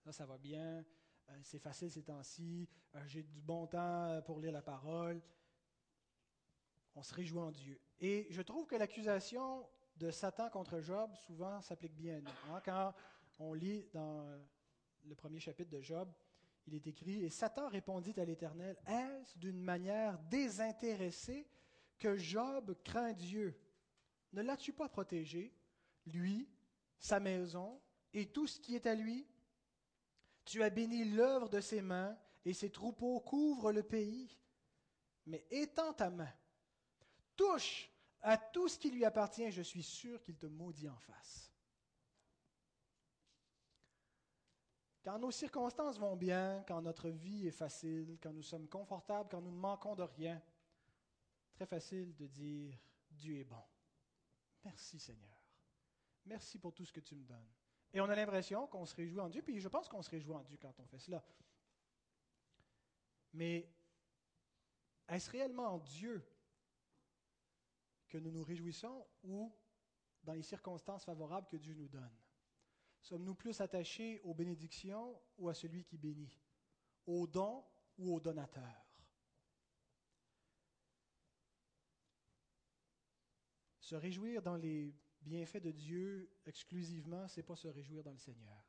Là, 0.05 0.13
ça 0.13 0.25
va 0.25 0.39
bien, 0.39 0.85
euh, 1.31 1.39
c'est 1.43 1.59
facile 1.59 1.91
ces 1.91 2.03
temps-ci, 2.03 2.69
euh, 2.95 3.01
j'ai 3.07 3.23
du 3.23 3.41
bon 3.41 3.67
temps 3.67 4.23
pour 4.25 4.41
lire 4.41 4.53
la 4.53 4.63
parole. 4.63 5.21
On 6.95 7.03
se 7.03 7.15
réjouit 7.15 7.41
en 7.41 7.51
Dieu. 7.51 7.81
Et 8.01 8.27
je 8.31 8.43
trouve 8.43 8.67
que 8.67 8.77
l'accusation 8.77 9.69
de 9.97 10.11
Satan 10.11 10.49
contre 10.51 10.81
Job 10.81 11.15
souvent 11.27 11.61
s'applique 11.61 11.95
bien 11.95 12.19
à 12.19 12.21
nous. 12.21 12.55
Hein. 12.55 12.63
Quand 12.65 12.95
on 13.39 13.53
lit 13.53 13.87
dans 13.93 14.25
le 15.05 15.15
premier 15.15 15.41
chapitre 15.41 15.71
de 15.71 15.81
Job, 15.81 16.09
il 16.69 16.75
est 16.75 16.87
écrit, 16.87 17.25
Et 17.25 17.31
Satan 17.31 17.69
répondit 17.69 18.19
à 18.21 18.25
l'Éternel, 18.25 18.77
Est-ce 18.87 19.39
d'une 19.39 19.61
manière 19.61 20.19
désintéressée 20.31 21.49
que 21.99 22.17
Job 22.17 22.77
craint 22.85 23.15
Dieu? 23.15 23.59
Ne 24.33 24.43
l'as-tu 24.43 24.73
pas 24.73 24.89
protégé, 24.89 25.55
lui, 26.07 26.49
sa 26.99 27.21
maison 27.21 27.81
et 28.13 28.27
tout 28.27 28.47
ce 28.47 28.61
qui 28.61 28.75
est 28.75 28.87
à 28.87 28.95
lui? 28.95 29.27
Tu 30.45 30.63
as 30.63 30.71
béni 30.71 31.05
l'œuvre 31.05 31.49
de 31.49 31.61
ses 31.61 31.81
mains, 31.81 32.17
et 32.45 32.53
ses 32.55 32.71
troupeaux 32.71 33.21
couvrent 33.21 33.73
le 33.73 33.83
pays. 33.83 34.39
Mais 35.27 35.47
étends 35.51 35.93
ta 35.93 36.09
main, 36.09 36.33
touche 37.37 37.91
à 38.23 38.39
tout 38.39 38.69
ce 38.69 38.79
qui 38.79 38.91
lui 38.91 39.05
appartient, 39.05 39.51
je 39.51 39.63
suis 39.63 39.83
sûr 39.83 40.23
qu'il 40.23 40.37
te 40.37 40.47
maudit 40.47 40.89
en 40.89 40.97
face. 40.97 41.53
Quand 45.09 45.19
nos 45.19 45.31
circonstances 45.31 45.99
vont 45.99 46.17
bien, 46.17 46.63
quand 46.69 46.83
notre 46.83 47.09
vie 47.09 47.47
est 47.47 47.51
facile, 47.51 48.19
quand 48.23 48.31
nous 48.31 48.43
sommes 48.43 48.69
confortables, 48.69 49.31
quand 49.31 49.41
nous 49.41 49.51
ne 49.51 49.57
manquons 49.57 49.95
de 49.95 50.03
rien, 50.03 50.39
très 51.55 51.65
facile 51.65 52.15
de 52.15 52.27
dire 52.27 52.79
Dieu 53.11 53.39
est 53.39 53.45
bon. 53.45 53.65
Merci 54.63 55.01
Seigneur. 55.01 55.41
Merci 56.27 56.59
pour 56.59 56.75
tout 56.75 56.85
ce 56.85 56.93
que 56.93 57.01
tu 57.01 57.15
me 57.15 57.25
donnes. 57.25 57.49
Et 57.91 58.03
on 58.03 58.05
a 58.11 58.15
l'impression 58.15 58.67
qu'on 58.67 58.85
se 58.85 58.95
réjouit 58.95 59.21
en 59.21 59.31
Dieu, 59.31 59.41
puis 59.41 59.59
je 59.61 59.69
pense 59.69 59.89
qu'on 59.89 60.03
se 60.03 60.11
réjouit 60.11 60.35
en 60.35 60.43
Dieu 60.43 60.59
quand 60.61 60.79
on 60.79 60.85
fait 60.85 60.99
cela. 60.99 61.25
Mais 63.33 63.67
est-ce 65.09 65.31
réellement 65.31 65.69
en 65.69 65.79
Dieu 65.79 66.23
que 68.09 68.19
nous 68.19 68.31
nous 68.31 68.45
réjouissons 68.45 69.07
ou 69.23 69.57
dans 70.23 70.35
les 70.35 70.43
circonstances 70.43 71.07
favorables 71.07 71.49
que 71.49 71.57
Dieu 71.57 71.73
nous 71.73 71.89
donne? 71.89 72.15
Sommes-nous 73.01 73.35
plus 73.35 73.61
attachés 73.61 74.21
aux 74.25 74.35
bénédictions 74.35 75.21
ou 75.39 75.49
à 75.49 75.55
celui 75.55 75.85
qui 75.85 75.97
bénit? 75.97 76.41
Au 77.07 77.27
don 77.27 77.65
ou 77.97 78.15
au 78.15 78.21
donateur 78.21 78.85
Se 83.81 83.95
réjouir 83.95 84.43
dans 84.43 84.57
les 84.57 84.95
bienfaits 85.23 85.63
de 85.63 85.71
Dieu 85.71 86.31
exclusivement, 86.45 87.27
c'est 87.29 87.43
pas 87.43 87.57
se 87.57 87.69
réjouir 87.69 88.03
dans 88.03 88.13
le 88.13 88.19
Seigneur. 88.19 88.63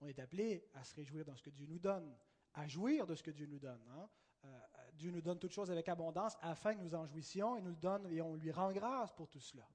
On 0.00 0.06
est 0.06 0.18
appelé 0.18 0.66
à 0.72 0.84
se 0.84 0.94
réjouir 0.94 1.26
dans 1.26 1.36
ce 1.36 1.42
que 1.42 1.50
Dieu 1.50 1.66
nous 1.66 1.78
donne, 1.78 2.16
à 2.54 2.66
jouir 2.66 3.06
de 3.06 3.14
ce 3.14 3.22
que 3.22 3.30
Dieu 3.30 3.46
nous 3.46 3.58
donne. 3.58 3.82
Hein? 3.90 4.08
Euh, 4.44 4.60
Dieu 4.94 5.10
nous 5.10 5.20
donne 5.20 5.38
toutes 5.38 5.52
choses 5.52 5.70
avec 5.70 5.88
abondance 5.88 6.36
afin 6.40 6.74
que 6.74 6.80
nous 6.80 6.94
en 6.94 7.04
jouissions 7.04 7.56
et 7.56 7.60
nous 7.60 7.70
le 7.70 7.76
donne 7.76 8.06
et 8.06 8.22
on 8.22 8.36
lui 8.36 8.50
rend 8.50 8.72
grâce 8.72 9.12
pour 9.12 9.28
tout 9.28 9.40
cela. 9.40 9.68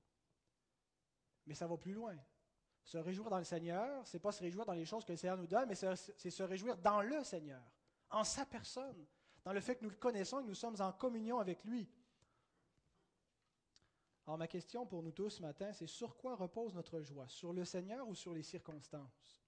Mais 1.45 1.53
ça 1.53 1.67
va 1.67 1.77
plus 1.77 1.93
loin. 1.93 2.17
Se 2.85 2.99
réjouir 2.99 3.31
dans 3.31 3.39
le 3.39 3.43
Seigneur, 3.43 4.07
c'est 4.07 4.19
pas 4.19 4.31
se 4.31 4.41
réjouir 4.41 4.63
dans 4.63 4.73
les 4.73 4.85
choses 4.85 5.03
que 5.03 5.11
le 5.11 5.17
Seigneur 5.17 5.37
nous 5.37 5.47
donne, 5.47 5.67
mais 5.67 5.75
c'est 5.75 6.29
se 6.29 6.43
réjouir 6.43 6.77
dans 6.77 7.01
le 7.01 7.23
Seigneur, 7.23 7.61
en 8.11 8.23
sa 8.23 8.45
personne, 8.45 9.07
dans 9.43 9.53
le 9.53 9.59
fait 9.59 9.75
que 9.75 9.83
nous 9.83 9.89
le 9.89 9.95
connaissons 9.95 10.39
et 10.39 10.43
que 10.43 10.47
nous 10.47 10.55
sommes 10.55 10.79
en 10.79 10.91
communion 10.91 11.39
avec 11.39 11.63
lui. 11.63 11.89
Alors 14.27 14.37
ma 14.37 14.47
question 14.47 14.85
pour 14.85 15.01
nous 15.01 15.11
tous 15.11 15.31
ce 15.31 15.41
matin, 15.41 15.73
c'est 15.73 15.87
sur 15.87 16.15
quoi 16.15 16.35
repose 16.35 16.75
notre 16.75 17.01
joie? 17.01 17.27
Sur 17.27 17.53
le 17.53 17.65
Seigneur 17.65 18.07
ou 18.07 18.13
sur 18.13 18.33
les 18.33 18.43
circonstances? 18.43 19.43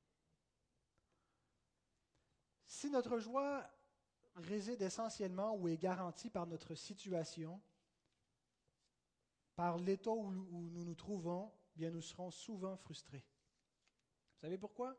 Si 2.65 2.89
notre 2.89 3.19
joie 3.19 3.69
réside 4.35 4.81
essentiellement 4.81 5.55
ou 5.55 5.67
est 5.67 5.77
garantie 5.77 6.29
par 6.29 6.47
notre 6.47 6.73
situation, 6.73 7.61
par 9.55 9.77
l'état 9.77 10.11
où, 10.11 10.31
nous 10.31 10.83
nous 10.83 10.95
trouvons, 10.95 11.51
bien 11.77 11.91
nous 11.91 12.01
serons 12.01 12.31
souvent 12.31 12.75
frustrés. 12.75 13.23
Vous 14.33 14.41
savez 14.41 14.57
pourquoi? 14.57 14.97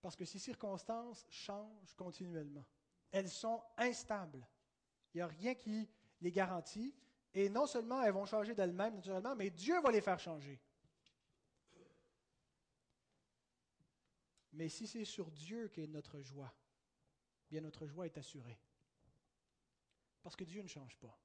Parce 0.00 0.14
que 0.14 0.24
ces 0.24 0.38
circonstances 0.38 1.26
changent 1.30 1.94
continuellement. 1.94 2.64
Elles 3.10 3.30
sont 3.30 3.62
instables. 3.76 4.46
Il 5.12 5.18
n'y 5.18 5.22
a 5.22 5.26
rien 5.26 5.54
qui 5.54 5.88
les 6.20 6.30
garantit. 6.30 6.94
Et 7.34 7.48
non 7.48 7.66
seulement 7.66 8.02
elles 8.02 8.12
vont 8.12 8.26
changer 8.26 8.54
d'elles-mêmes 8.54 8.96
naturellement, 8.96 9.34
mais 9.34 9.50
Dieu 9.50 9.80
va 9.80 9.90
les 9.90 10.02
faire 10.02 10.18
changer. 10.18 10.60
Mais 14.52 14.68
si 14.68 14.86
c'est 14.86 15.06
sur 15.06 15.30
Dieu 15.30 15.68
qu'est 15.68 15.86
notre 15.86 16.20
joie, 16.20 16.52
bien 17.50 17.62
notre 17.62 17.86
joie 17.86 18.04
est 18.04 18.18
assurée. 18.18 18.60
Parce 20.22 20.36
que 20.36 20.44
Dieu 20.44 20.62
ne 20.62 20.68
change 20.68 20.98
pas. 20.98 21.18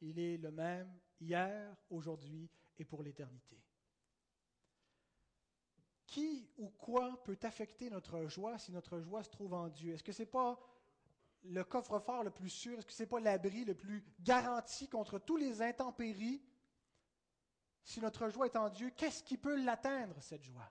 Il 0.00 0.18
est 0.18 0.38
le 0.38 0.50
même 0.50 0.92
hier, 1.20 1.76
aujourd'hui 1.88 2.50
et 2.76 2.84
pour 2.84 3.04
l'éternité. 3.04 3.62
Qui 6.14 6.48
ou 6.58 6.68
quoi 6.68 7.20
peut 7.24 7.38
affecter 7.42 7.90
notre 7.90 8.28
joie 8.28 8.56
si 8.56 8.70
notre 8.70 9.00
joie 9.00 9.24
se 9.24 9.30
trouve 9.30 9.52
en 9.52 9.68
Dieu? 9.68 9.94
Est-ce 9.94 10.04
que 10.04 10.12
ce 10.12 10.22
n'est 10.22 10.26
pas 10.26 10.56
le 11.42 11.64
coffre-fort 11.64 12.22
le 12.22 12.30
plus 12.30 12.50
sûr? 12.50 12.78
Est-ce 12.78 12.86
que 12.86 12.92
ce 12.92 13.02
n'est 13.02 13.08
pas 13.08 13.18
l'abri 13.18 13.64
le 13.64 13.74
plus 13.74 14.04
garanti 14.20 14.88
contre 14.88 15.18
tous 15.18 15.36
les 15.36 15.60
intempéries? 15.60 16.40
Si 17.82 18.00
notre 18.00 18.28
joie 18.28 18.46
est 18.46 18.54
en 18.54 18.68
Dieu, 18.68 18.90
qu'est-ce 18.90 19.24
qui 19.24 19.36
peut 19.36 19.60
l'atteindre, 19.60 20.22
cette 20.22 20.44
joie? 20.44 20.70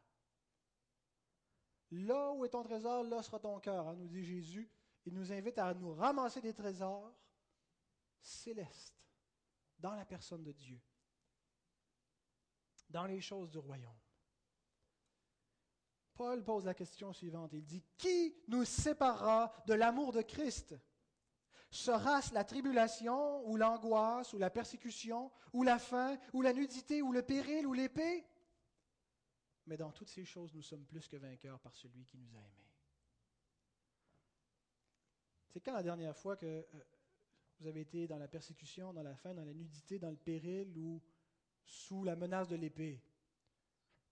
Là 1.91 2.31
où 2.31 2.45
est 2.45 2.49
ton 2.49 2.63
trésor, 2.63 3.03
là 3.03 3.21
sera 3.21 3.37
ton 3.37 3.59
cœur, 3.59 3.85
hein, 3.89 3.95
nous 3.97 4.07
dit 4.07 4.23
Jésus. 4.23 4.71
Il 5.05 5.13
nous 5.13 5.29
invite 5.33 5.59
à 5.59 5.73
nous 5.73 5.93
ramasser 5.93 6.39
des 6.39 6.53
trésors 6.53 7.13
célestes 8.21 8.95
dans 9.77 9.93
la 9.93 10.05
personne 10.05 10.43
de 10.45 10.53
Dieu, 10.53 10.81
dans 12.89 13.07
les 13.07 13.19
choses 13.19 13.51
du 13.51 13.57
royaume. 13.57 14.02
Paul 16.23 16.41
pose 16.41 16.63
la 16.63 16.73
question 16.73 17.11
suivante. 17.11 17.51
Il 17.51 17.65
dit, 17.65 17.83
Qui 17.97 18.33
nous 18.47 18.63
séparera 18.63 19.53
de 19.67 19.73
l'amour 19.73 20.13
de 20.13 20.21
Christ? 20.21 20.73
Sera-ce 21.69 22.33
la 22.33 22.45
tribulation 22.45 23.45
ou 23.45 23.57
l'angoisse 23.57 24.31
ou 24.31 24.37
la 24.37 24.49
persécution 24.49 25.33
ou 25.51 25.63
la 25.63 25.77
faim 25.79 26.17
ou 26.31 26.41
la 26.41 26.53
nudité 26.53 27.01
ou 27.01 27.11
le 27.11 27.23
péril 27.23 27.67
ou 27.67 27.73
l'épée? 27.73 28.25
Mais 29.65 29.75
dans 29.75 29.91
toutes 29.91 30.11
ces 30.11 30.23
choses, 30.23 30.53
nous 30.53 30.61
sommes 30.61 30.85
plus 30.85 31.09
que 31.09 31.17
vainqueurs 31.17 31.59
par 31.59 31.75
celui 31.75 32.05
qui 32.05 32.17
nous 32.17 32.33
a 32.37 32.39
aimés. 32.39 32.71
C'est 35.49 35.59
quand 35.59 35.73
la 35.73 35.83
dernière 35.83 36.15
fois 36.15 36.37
que 36.37 36.45
euh, 36.45 36.63
vous 37.59 37.67
avez 37.67 37.81
été 37.81 38.07
dans 38.07 38.17
la 38.17 38.29
persécution, 38.29 38.93
dans 38.93 39.03
la 39.03 39.17
faim, 39.17 39.33
dans 39.33 39.43
la 39.43 39.53
nudité, 39.53 39.99
dans 39.99 40.09
le 40.09 40.15
péril 40.15 40.77
ou 40.77 41.01
sous 41.65 42.05
la 42.05 42.15
menace 42.15 42.47
de 42.47 42.55
l'épée? 42.55 43.03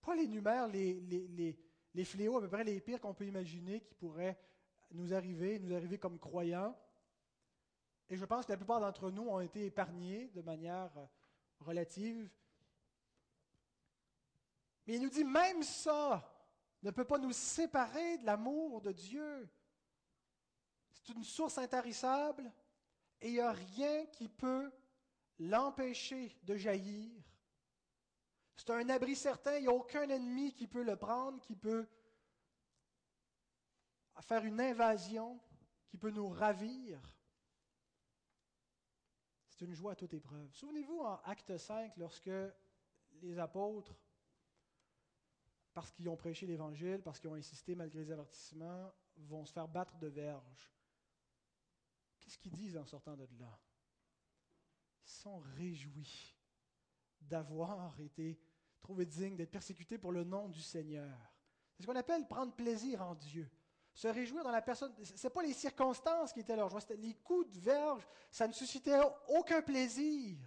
Paul 0.02 0.20
énumère 0.20 0.68
les, 0.68 1.00
les 1.00 1.26
les 1.28 1.71
fléaux 2.04 2.38
à 2.38 2.40
peu 2.40 2.48
près 2.48 2.64
les 2.64 2.80
pires 2.80 3.00
qu'on 3.00 3.14
peut 3.14 3.26
imaginer 3.26 3.80
qui 3.80 3.94
pourraient 3.94 4.38
nous 4.90 5.12
arriver, 5.14 5.58
nous 5.58 5.74
arriver 5.74 5.98
comme 5.98 6.18
croyants. 6.18 6.76
Et 8.08 8.16
je 8.16 8.24
pense 8.24 8.46
que 8.46 8.52
la 8.52 8.56
plupart 8.56 8.80
d'entre 8.80 9.10
nous 9.10 9.28
ont 9.28 9.40
été 9.40 9.66
épargnés 9.66 10.28
de 10.34 10.42
manière 10.42 10.90
relative. 11.60 12.30
Mais 14.86 14.96
il 14.96 15.02
nous 15.02 15.08
dit, 15.08 15.24
même 15.24 15.62
ça 15.62 16.28
ne 16.82 16.90
peut 16.90 17.04
pas 17.04 17.18
nous 17.18 17.32
séparer 17.32 18.18
de 18.18 18.26
l'amour 18.26 18.80
de 18.80 18.92
Dieu. 18.92 19.48
C'est 20.90 21.12
une 21.12 21.24
source 21.24 21.58
intarissable 21.58 22.50
et 23.20 23.28
il 23.28 23.34
n'y 23.34 23.40
a 23.40 23.52
rien 23.52 24.06
qui 24.06 24.28
peut 24.28 24.70
l'empêcher 25.38 26.36
de 26.42 26.56
jaillir 26.56 27.10
c'est 28.56 28.70
un 28.70 28.88
abri 28.88 29.16
certain, 29.16 29.56
il 29.56 29.62
n'y 29.62 29.68
a 29.68 29.72
aucun 29.72 30.08
ennemi 30.08 30.52
qui 30.54 30.66
peut 30.66 30.82
le 30.82 30.96
prendre, 30.96 31.40
qui 31.40 31.56
peut 31.56 31.88
faire 34.20 34.44
une 34.44 34.60
invasion, 34.60 35.40
qui 35.88 35.96
peut 35.96 36.10
nous 36.10 36.28
ravir. 36.28 37.00
C'est 39.48 39.64
une 39.64 39.74
joie 39.74 39.92
à 39.92 39.96
toute 39.96 40.14
épreuve. 40.14 40.52
Souvenez-vous 40.54 41.00
en 41.00 41.20
Acte 41.24 41.56
5, 41.56 41.96
lorsque 41.96 42.30
les 43.20 43.38
apôtres, 43.38 43.94
parce 45.74 45.90
qu'ils 45.90 46.08
ont 46.08 46.16
prêché 46.16 46.46
l'Évangile, 46.46 47.00
parce 47.02 47.18
qu'ils 47.18 47.30
ont 47.30 47.34
insisté 47.34 47.74
malgré 47.74 48.00
les 48.00 48.10
avertissements, 48.10 48.92
vont 49.16 49.44
se 49.44 49.52
faire 49.52 49.68
battre 49.68 49.96
de 49.98 50.06
verge. 50.06 50.72
Qu'est-ce 52.20 52.38
qu'ils 52.38 52.52
disent 52.52 52.76
en 52.76 52.86
sortant 52.86 53.16
de 53.16 53.26
là? 53.38 53.58
Ils 55.04 55.10
sont 55.10 55.38
réjouis 55.56 56.36
d'avoir 57.28 57.98
été 58.00 58.38
trouvé 58.80 59.06
digne 59.06 59.36
d'être 59.36 59.50
persécuté 59.50 59.98
pour 59.98 60.12
le 60.12 60.24
nom 60.24 60.48
du 60.48 60.60
Seigneur. 60.60 61.16
C'est 61.74 61.82
ce 61.82 61.86
qu'on 61.86 61.96
appelle 61.96 62.26
prendre 62.26 62.54
plaisir 62.54 63.02
en 63.02 63.14
Dieu. 63.14 63.50
Se 63.94 64.08
réjouir 64.08 64.42
dans 64.42 64.50
la 64.50 64.62
personne. 64.62 64.92
Ce 65.04 65.28
pas 65.28 65.42
les 65.42 65.52
circonstances 65.52 66.32
qui 66.32 66.40
étaient 66.40 66.56
leur 66.56 66.68
joie, 66.68 66.80
c'était 66.80 66.96
les 66.96 67.14
coups 67.14 67.50
de 67.50 67.60
verge. 67.60 68.06
Ça 68.30 68.48
ne 68.48 68.52
suscitait 68.52 68.98
aucun 69.28 69.62
plaisir. 69.62 70.38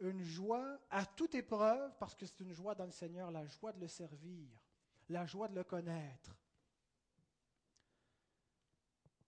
Une 0.00 0.22
joie 0.22 0.78
à 0.90 1.04
toute 1.06 1.34
épreuve, 1.34 1.96
parce 1.98 2.14
que 2.14 2.26
c'est 2.26 2.40
une 2.40 2.52
joie 2.52 2.74
dans 2.74 2.84
le 2.84 2.92
Seigneur, 2.92 3.30
la 3.30 3.46
joie 3.46 3.72
de 3.72 3.80
le 3.80 3.88
servir, 3.88 4.48
la 5.08 5.26
joie 5.26 5.48
de 5.48 5.56
le 5.56 5.64
connaître. 5.64 6.36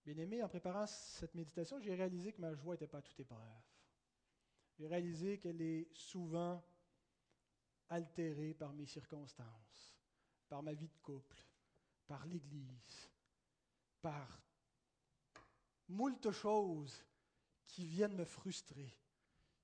Bien 0.05 0.17
aimé, 0.17 0.41
en 0.41 0.47
préparant 0.47 0.87
cette 0.87 1.35
méditation, 1.35 1.79
j'ai 1.79 1.93
réalisé 1.93 2.31
que 2.31 2.41
ma 2.41 2.53
joie 2.53 2.75
n'était 2.75 2.87
pas 2.87 2.99
à 2.99 3.01
toute 3.01 3.19
épreuve. 3.19 3.39
J'ai 4.81 4.87
réalisé 4.87 5.37
qu'elle 5.37 5.61
est 5.61 5.87
souvent 5.93 6.59
altérée 7.87 8.55
par 8.55 8.73
mes 8.73 8.87
circonstances, 8.87 9.95
par 10.49 10.63
ma 10.63 10.73
vie 10.73 10.87
de 10.87 10.97
couple, 11.03 11.37
par 12.07 12.25
l'Église, 12.25 13.11
par 14.01 14.41
moult 15.87 16.31
choses 16.31 17.05
qui 17.67 17.85
viennent 17.85 18.15
me 18.15 18.25
frustrer, 18.25 18.91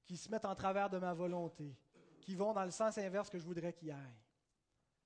qui 0.06 0.18
se 0.18 0.30
mettent 0.30 0.46
en 0.46 0.54
travers 0.54 0.88
de 0.88 1.00
ma 1.00 1.16
volonté, 1.16 1.76
qui 2.22 2.36
vont 2.36 2.54
dans 2.54 2.66
le 2.66 2.70
sens 2.70 3.00
inverse 3.00 3.32
que 3.32 3.40
je 3.40 3.46
voudrais 3.46 3.74
qu'ils 3.74 3.90
aillent. 3.90 4.24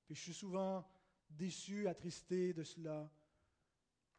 Puis 0.06 0.16
je 0.16 0.24
suis 0.24 0.34
souvent 0.34 0.86
déçu, 1.30 1.88
attristé 1.88 2.52
de 2.52 2.66
cela. 2.66 3.10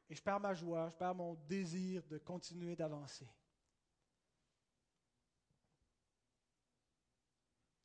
Et 0.08 0.14
je 0.14 0.22
perds 0.22 0.40
ma 0.40 0.54
joie, 0.54 0.88
je 0.88 0.96
perds 0.96 1.14
mon 1.14 1.34
désir 1.34 2.02
de 2.06 2.16
continuer 2.16 2.76
d'avancer. 2.76 3.28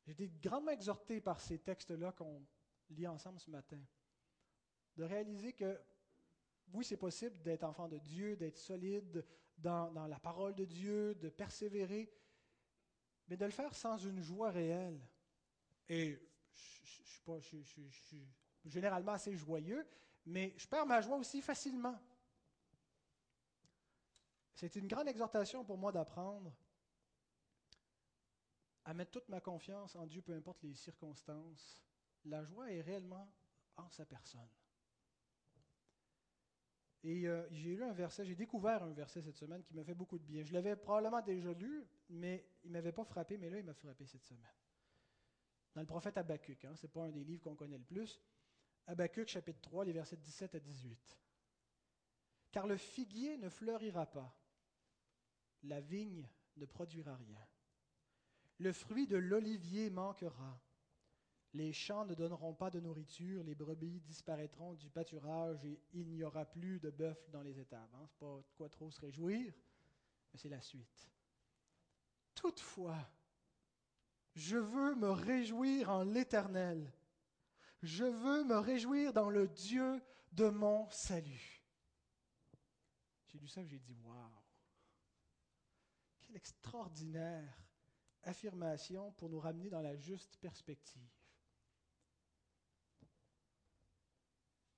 J'ai 0.08 0.24
été 0.24 0.32
grandement 0.40 0.70
exhorté 0.70 1.20
par 1.20 1.38
ces 1.38 1.58
textes-là 1.58 2.12
qu'on 2.12 2.42
lit 2.88 3.06
ensemble 3.06 3.38
ce 3.38 3.50
matin, 3.50 3.78
de 4.96 5.04
réaliser 5.04 5.52
que 5.52 5.78
oui, 6.72 6.82
c'est 6.82 6.96
possible 6.96 7.38
d'être 7.42 7.64
enfant 7.64 7.88
de 7.88 7.98
Dieu, 7.98 8.34
d'être 8.34 8.56
solide 8.56 9.22
dans, 9.58 10.06
la 10.06 10.18
parole 10.18 10.54
de 10.54 10.64
Dieu, 10.64 11.14
de 11.16 11.28
persévérer, 11.28 12.10
mais 13.28 13.36
de 13.36 13.44
le 13.44 13.50
faire 13.50 13.74
sans 13.74 13.98
une 13.98 14.22
joie 14.22 14.50
réelle. 14.50 14.98
Et 15.90 16.18
je, 16.54 17.42
je, 17.42 17.62
je 17.62 17.88
suis 17.90 18.26
généralement 18.64 19.12
assez 19.12 19.36
joyeux, 19.36 19.86
mais 20.24 20.54
je 20.56 20.66
perds 20.66 20.86
ma 20.86 21.02
joie 21.02 21.18
aussi 21.18 21.42
facilement. 21.42 22.00
C'est 24.54 24.74
une 24.76 24.88
grande 24.88 25.08
exhortation 25.08 25.66
pour 25.66 25.76
moi 25.76 25.92
d'apprendre 25.92 26.50
à 28.88 28.94
mettre 28.94 29.10
toute 29.10 29.28
ma 29.28 29.38
confiance 29.38 29.94
en 29.96 30.06
Dieu, 30.06 30.22
peu 30.22 30.32
importe 30.32 30.62
les 30.62 30.74
circonstances. 30.74 31.84
La 32.24 32.42
joie 32.42 32.72
est 32.72 32.80
réellement 32.80 33.30
en 33.76 33.86
sa 33.90 34.06
personne. 34.06 34.48
Et 37.04 37.28
euh, 37.28 37.46
j'ai 37.50 37.76
lu 37.76 37.84
un 37.84 37.92
verset, 37.92 38.24
j'ai 38.24 38.34
découvert 38.34 38.82
un 38.82 38.94
verset 38.94 39.20
cette 39.20 39.36
semaine 39.36 39.62
qui 39.62 39.74
m'a 39.74 39.84
fait 39.84 39.94
beaucoup 39.94 40.18
de 40.18 40.24
bien. 40.24 40.42
Je 40.42 40.54
l'avais 40.54 40.74
probablement 40.74 41.20
déjà 41.20 41.52
lu, 41.52 41.86
mais 42.08 42.48
il 42.64 42.68
ne 42.68 42.72
m'avait 42.72 42.92
pas 42.92 43.04
frappé, 43.04 43.36
mais 43.36 43.50
là, 43.50 43.58
il 43.58 43.64
m'a 43.66 43.74
frappé 43.74 44.06
cette 44.06 44.24
semaine. 44.24 44.56
Dans 45.74 45.82
le 45.82 45.86
prophète 45.86 46.16
Habakkuk, 46.16 46.64
hein, 46.64 46.74
ce 46.74 46.86
n'est 46.86 46.90
pas 46.90 47.04
un 47.04 47.10
des 47.10 47.24
livres 47.24 47.42
qu'on 47.42 47.56
connaît 47.56 47.76
le 47.76 47.84
plus. 47.84 48.18
Habakkuk, 48.86 49.28
chapitre 49.28 49.60
3, 49.60 49.84
les 49.84 49.92
versets 49.92 50.16
17 50.16 50.54
à 50.54 50.60
18. 50.60 51.20
Car 52.52 52.66
le 52.66 52.78
figuier 52.78 53.36
ne 53.36 53.50
fleurira 53.50 54.06
pas, 54.06 54.34
la 55.64 55.82
vigne 55.82 56.26
ne 56.56 56.64
produira 56.64 57.14
rien. 57.16 57.46
Le 58.58 58.72
fruit 58.72 59.06
de 59.06 59.16
l'olivier 59.16 59.90
manquera. 59.90 60.60
Les 61.54 61.72
champs 61.72 62.04
ne 62.04 62.14
donneront 62.14 62.54
pas 62.54 62.70
de 62.70 62.80
nourriture, 62.80 63.42
les 63.42 63.54
brebis 63.54 64.00
disparaîtront 64.00 64.74
du 64.74 64.90
pâturage 64.90 65.64
et 65.64 65.80
il 65.92 66.10
n'y 66.10 66.22
aura 66.22 66.44
plus 66.44 66.78
de 66.78 66.90
bœuf 66.90 67.30
dans 67.30 67.42
les 67.42 67.58
étables. 67.58 67.94
Hein? 67.94 68.06
Ce 68.06 68.12
n'est 68.12 68.30
pas 68.30 68.42
de 68.42 68.54
quoi 68.56 68.68
trop 68.68 68.90
se 68.90 69.00
réjouir, 69.00 69.54
mais 70.32 70.38
c'est 70.38 70.50
la 70.50 70.60
suite. 70.60 71.10
Toutefois, 72.34 73.08
je 74.34 74.56
veux 74.56 74.94
me 74.94 75.10
réjouir 75.10 75.90
en 75.90 76.04
l'Éternel. 76.04 76.92
Je 77.82 78.04
veux 78.04 78.44
me 78.44 78.58
réjouir 78.58 79.12
dans 79.12 79.30
le 79.30 79.48
Dieu 79.48 80.02
de 80.32 80.48
mon 80.48 80.88
salut. 80.90 81.64
J'ai 83.26 83.38
lu 83.38 83.48
ça 83.48 83.62
et 83.62 83.66
j'ai 83.66 83.78
dit, 83.78 83.96
waouh, 84.04 84.42
quelle 86.20 86.36
extraordinaire 86.36 87.67
affirmation 88.28 89.12
pour 89.12 89.28
nous 89.28 89.40
ramener 89.40 89.70
dans 89.70 89.80
la 89.80 89.96
juste 89.96 90.36
perspective. 90.36 91.08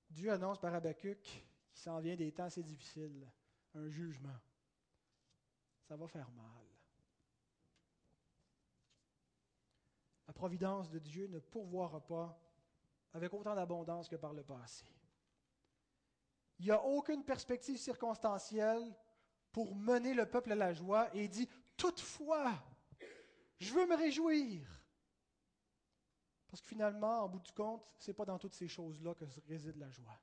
Dieu 0.09 0.31
annonce 0.31 0.59
par 0.59 0.73
Habakkuk 0.73 1.21
qu'il 1.21 1.81
s'en 1.81 1.99
vient 1.99 2.15
des 2.15 2.31
temps 2.31 2.45
assez 2.45 2.63
difficiles, 2.63 3.29
un 3.75 3.87
jugement. 3.89 4.39
Ça 5.83 5.95
va 5.95 6.07
faire 6.07 6.29
mal. 6.31 6.45
La 10.27 10.33
providence 10.33 10.89
de 10.89 10.99
Dieu 10.99 11.27
ne 11.27 11.39
pourvoira 11.39 12.05
pas 12.05 12.39
avec 13.13 13.33
autant 13.33 13.55
d'abondance 13.55 14.07
que 14.07 14.15
par 14.15 14.33
le 14.33 14.43
passé. 14.43 14.85
Il 16.59 16.65
n'y 16.65 16.71
a 16.71 16.81
aucune 16.83 17.23
perspective 17.23 17.77
circonstancielle 17.77 18.95
pour 19.51 19.75
mener 19.75 20.13
le 20.13 20.25
peuple 20.25 20.53
à 20.53 20.55
la 20.55 20.73
joie 20.73 21.13
et 21.13 21.27
dit, 21.27 21.49
toutefois, 21.75 22.53
je 23.61 23.73
veux 23.73 23.85
me 23.85 23.95
réjouir. 23.95 24.67
Parce 26.47 26.61
que 26.61 26.67
finalement, 26.67 27.23
en 27.23 27.29
bout 27.29 27.39
du 27.39 27.51
compte, 27.51 27.87
ce 27.97 28.09
n'est 28.09 28.15
pas 28.15 28.25
dans 28.25 28.39
toutes 28.39 28.55
ces 28.55 28.67
choses-là 28.67 29.13
que 29.13 29.25
réside 29.47 29.77
la 29.77 29.89
joie. 29.89 30.19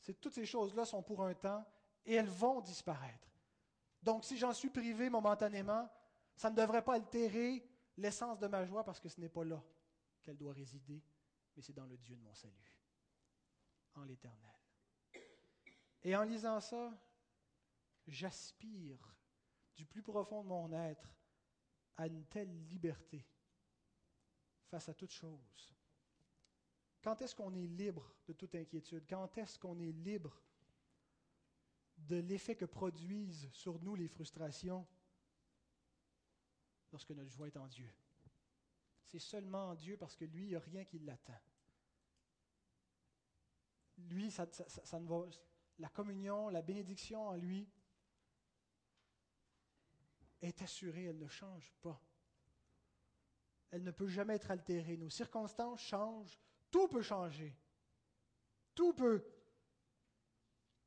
C'est 0.00 0.18
toutes 0.18 0.32
ces 0.32 0.46
choses-là 0.46 0.84
sont 0.84 1.02
pour 1.02 1.22
un 1.22 1.34
temps 1.34 1.64
et 2.06 2.14
elles 2.14 2.28
vont 2.28 2.60
disparaître. 2.60 3.28
Donc, 4.02 4.24
si 4.24 4.38
j'en 4.38 4.54
suis 4.54 4.70
privé 4.70 5.10
momentanément, 5.10 5.88
ça 6.34 6.50
ne 6.50 6.56
devrait 6.56 6.82
pas 6.82 6.94
altérer 6.94 7.68
l'essence 7.98 8.38
de 8.38 8.46
ma 8.46 8.64
joie 8.64 8.82
parce 8.82 8.98
que 8.98 9.10
ce 9.10 9.20
n'est 9.20 9.28
pas 9.28 9.44
là 9.44 9.62
qu'elle 10.22 10.38
doit 10.38 10.54
résider, 10.54 11.04
mais 11.54 11.62
c'est 11.62 11.74
dans 11.74 11.86
le 11.86 11.98
Dieu 11.98 12.16
de 12.16 12.22
mon 12.22 12.34
salut, 12.34 12.80
en 13.94 14.04
l'Éternel. 14.04 14.38
Et 16.02 16.16
en 16.16 16.22
lisant 16.22 16.60
ça, 16.60 16.90
j'aspire 18.06 19.14
du 19.76 19.84
plus 19.84 20.02
profond 20.02 20.42
de 20.42 20.48
mon 20.48 20.72
être 20.72 21.19
à 22.00 22.06
une 22.06 22.24
telle 22.24 22.50
liberté 22.68 23.26
face 24.68 24.88
à 24.88 24.94
toute 24.94 25.10
chose. 25.10 25.74
Quand 27.02 27.20
est-ce 27.20 27.34
qu'on 27.34 27.54
est 27.54 27.66
libre 27.66 28.14
de 28.26 28.32
toute 28.32 28.54
inquiétude? 28.54 29.04
Quand 29.06 29.36
est-ce 29.36 29.58
qu'on 29.58 29.78
est 29.80 29.92
libre 29.92 30.42
de 31.98 32.16
l'effet 32.16 32.56
que 32.56 32.64
produisent 32.64 33.50
sur 33.52 33.78
nous 33.82 33.94
les 33.96 34.08
frustrations 34.08 34.86
lorsque 36.90 37.10
notre 37.10 37.30
joie 37.30 37.48
est 37.48 37.56
en 37.58 37.68
Dieu? 37.68 37.92
C'est 39.04 39.18
seulement 39.18 39.68
en 39.68 39.74
Dieu 39.74 39.98
parce 39.98 40.16
que 40.16 40.24
lui, 40.24 40.44
il 40.44 40.48
n'y 40.48 40.56
a 40.56 40.60
rien 40.60 40.84
qui 40.84 41.00
l'attend. 41.00 41.40
Lui, 44.08 44.30
ça, 44.30 44.46
ne 44.46 45.06
va, 45.06 45.26
la 45.78 45.90
communion, 45.90 46.48
la 46.48 46.62
bénédiction 46.62 47.28
en 47.28 47.36
lui 47.36 47.68
est 50.42 50.62
assurée, 50.62 51.04
elle 51.04 51.18
ne 51.18 51.28
change 51.28 51.72
pas. 51.82 52.00
Elle 53.70 53.82
ne 53.84 53.90
peut 53.90 54.08
jamais 54.08 54.34
être 54.34 54.50
altérée. 54.50 54.96
Nos 54.96 55.10
circonstances 55.10 55.80
changent, 55.80 56.38
tout 56.70 56.88
peut 56.88 57.02
changer. 57.02 57.56
Tout 58.74 58.92
peut 58.94 59.24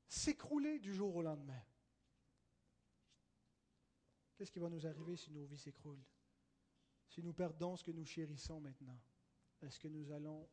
s'écrouler 0.08 0.80
du 0.80 0.94
jour 0.94 1.16
au 1.16 1.22
lendemain. 1.22 1.62
Qu'est-ce 4.36 4.52
qui 4.52 4.60
va 4.60 4.70
nous 4.70 4.86
arriver 4.86 5.16
si 5.16 5.32
nos 5.32 5.46
vies 5.46 5.58
s'écroulent? 5.58 6.04
Si 7.08 7.22
nous 7.22 7.34
perdons 7.34 7.76
ce 7.76 7.84
que 7.84 7.92
nous 7.92 8.06
chérissons 8.06 8.60
maintenant? 8.60 9.00
Est-ce 9.62 9.80
que 9.80 9.88
nous 9.88 10.12
allons 10.12 10.50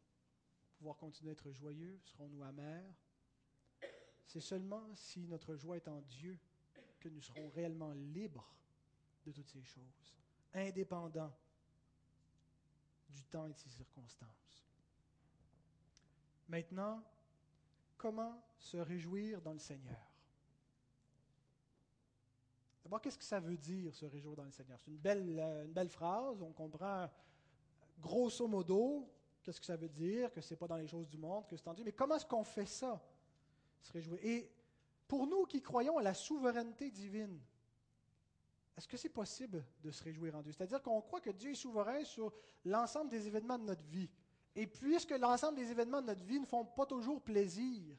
pouvoir 0.76 0.96
continuer 0.96 1.30
à 1.30 1.32
être 1.32 1.50
joyeux? 1.50 1.98
Serons-nous 2.04 2.42
amers? 2.44 2.94
C'est 4.26 4.40
seulement 4.40 4.94
si 4.94 5.26
notre 5.26 5.56
joie 5.56 5.76
est 5.76 5.88
en 5.88 6.02
Dieu 6.02 6.38
que 7.00 7.08
nous 7.08 7.20
serons 7.20 7.48
réellement 7.48 7.92
libres 7.92 8.54
de 9.26 9.32
toutes 9.32 9.48
ces 9.48 9.62
choses, 9.62 10.14
indépendants 10.54 11.32
du 13.08 13.24
temps 13.24 13.46
et 13.46 13.52
de 13.52 13.58
ses 13.58 13.70
circonstances. 13.70 14.64
Maintenant, 16.48 17.02
comment 17.96 18.42
se 18.58 18.76
réjouir 18.76 19.40
dans 19.40 19.52
le 19.52 19.58
Seigneur? 19.58 20.10
D'abord, 22.82 23.00
qu'est-ce 23.00 23.18
que 23.18 23.24
ça 23.24 23.40
veut 23.40 23.56
dire 23.56 23.94
se 23.94 24.06
réjouir 24.06 24.36
dans 24.36 24.44
le 24.44 24.50
Seigneur? 24.50 24.78
C'est 24.80 24.90
une 24.90 24.98
belle, 24.98 25.38
euh, 25.38 25.88
phrase, 25.88 26.42
on 26.42 26.52
comprend 26.52 27.08
grosso 28.00 28.48
modo 28.48 29.08
qu'est-ce 29.42 29.60
que 29.60 29.66
ça 29.66 29.76
veut 29.76 29.88
dire, 29.88 30.32
que 30.32 30.40
ce 30.40 30.52
n'est 30.52 30.58
pas 30.58 30.66
dans 30.66 30.76
les 30.76 30.86
choses 30.86 31.08
du 31.08 31.18
monde, 31.18 31.46
que 31.46 31.56
c'est 31.56 31.68
en 31.68 31.74
Dieu, 31.74 31.84
mais 31.84 31.92
comment 31.92 32.16
est-ce 32.16 32.26
qu'on 32.26 32.44
fait 32.44 32.66
ça 32.66 33.00
Se 33.80 33.92
réjouir? 33.92 34.18
Et 34.22 34.50
pour 35.08 35.26
nous 35.26 35.44
qui 35.46 35.62
croyons 35.62 35.98
à 35.98 36.02
la 36.02 36.14
souveraineté 36.14 36.90
divine, 36.90 37.40
est-ce 38.76 38.88
que 38.88 38.96
c'est 38.96 39.10
possible 39.10 39.64
de 39.82 39.90
se 39.90 40.02
réjouir 40.02 40.34
en 40.34 40.42
Dieu? 40.42 40.52
C'est-à-dire 40.52 40.82
qu'on 40.82 41.00
croit 41.00 41.20
que 41.20 41.30
Dieu 41.30 41.50
est 41.50 41.54
souverain 41.54 42.04
sur 42.04 42.32
l'ensemble 42.64 43.10
des 43.10 43.26
événements 43.26 43.58
de 43.58 43.64
notre 43.64 43.84
vie. 43.84 44.08
Et 44.54 44.66
puisque 44.66 45.10
l'ensemble 45.10 45.58
des 45.58 45.70
événements 45.70 46.00
de 46.00 46.06
notre 46.06 46.24
vie 46.24 46.40
ne 46.40 46.46
font 46.46 46.64
pas 46.64 46.86
toujours 46.86 47.20
plaisir, 47.20 47.96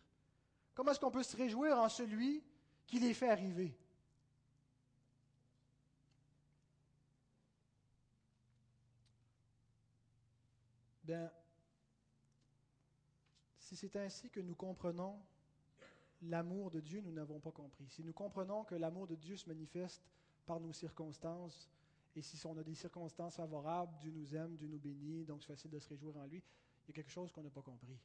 comment 0.74 0.92
est-ce 0.92 1.00
qu'on 1.00 1.12
peut 1.12 1.24
se 1.24 1.38
réjouir 1.38 1.78
en 1.78 1.90
celui 1.90 2.44
qui 2.88 3.00
les 3.00 3.14
fait 3.14 3.30
arriver? 3.30 3.78
Bien, 11.04 11.32
si 13.58 13.76
c'est 13.76 13.96
ainsi 13.96 14.30
que 14.30 14.40
nous 14.40 14.56
comprenons 14.56 15.20
l'amour 16.24 16.72
de 16.72 16.80
Dieu, 16.80 17.02
nous 17.02 17.12
n'avons 17.12 17.40
pas 17.40 17.52
compris. 17.52 17.88
Si 17.90 18.04
nous 18.04 18.14
comprenons 18.14 18.64
que 18.64 18.76
l'amour 18.76 19.08
de 19.08 19.16
Dieu 19.16 19.38
se 19.38 19.48
manifeste 19.48 20.02
par 20.46 20.60
nos 20.60 20.74
circonstances. 20.74 21.70
Et 22.16 22.22
si 22.22 22.46
on 22.46 22.58
a 22.58 22.64
des 22.64 22.76
circonstances 22.76 23.36
favorables, 23.36 23.98
Dieu 24.00 24.12
nous 24.12 24.36
aime, 24.36 24.56
Dieu 24.56 24.68
nous 24.68 24.80
bénit, 24.80 25.24
donc 25.26 25.42
c'est 25.42 25.48
facile 25.48 25.72
de 25.72 25.80
se 25.80 25.90
réjouir 25.90 26.18
en 26.18 26.26
lui. 26.26 26.44
Il 26.84 26.90
y 26.90 26.92
a 26.92 26.94
quelque 26.94 27.12
chose 27.12 27.32
qu'on 27.32 27.44
n'a 27.44 27.50
pas 27.50 27.62
compris. 27.62 27.98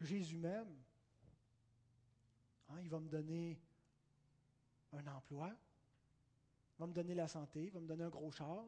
Jésus 0.00 0.38
même, 0.38 0.76
Hein, 2.70 2.80
il 2.82 2.90
va 2.90 3.00
me 3.00 3.08
donner 3.08 3.58
un 4.92 5.06
emploi, 5.06 5.48
il 5.48 6.80
va 6.80 6.86
me 6.86 6.92
donner 6.92 7.14
la 7.14 7.28
santé, 7.28 7.64
il 7.64 7.70
va 7.70 7.80
me 7.80 7.86
donner 7.86 8.04
un 8.04 8.10
gros 8.10 8.30
char. 8.30 8.64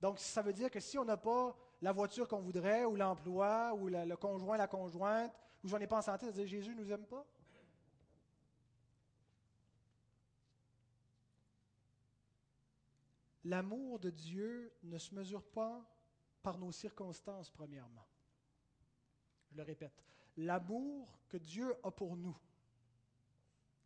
Donc, 0.00 0.18
ça 0.18 0.42
veut 0.42 0.52
dire 0.52 0.70
que 0.70 0.80
si 0.80 0.98
on 0.98 1.04
n'a 1.04 1.16
pas 1.16 1.56
la 1.80 1.92
voiture 1.92 2.26
qu'on 2.26 2.40
voudrait, 2.40 2.84
ou 2.84 2.96
l'emploi, 2.96 3.74
ou 3.74 3.88
le 3.88 4.16
conjoint, 4.16 4.56
la 4.56 4.66
conjointe, 4.66 5.32
ou 5.62 5.68
j'en 5.68 5.78
ai 5.78 5.86
pas 5.86 5.98
en 5.98 6.02
santé, 6.02 6.26
ça 6.26 6.32
veut 6.32 6.38
dire 6.38 6.48
Jésus 6.48 6.74
ne 6.74 6.82
nous 6.82 6.92
aime 6.92 7.06
pas. 7.06 7.24
L'amour 13.48 13.98
de 13.98 14.10
Dieu 14.10 14.70
ne 14.82 14.98
se 14.98 15.14
mesure 15.14 15.42
pas 15.42 15.82
par 16.42 16.58
nos 16.58 16.70
circonstances, 16.70 17.48
premièrement. 17.50 18.06
Je 19.50 19.56
le 19.56 19.62
répète, 19.62 20.04
l'amour 20.36 21.18
que 21.30 21.38
Dieu 21.38 21.74
a 21.82 21.90
pour 21.90 22.14
nous. 22.14 22.36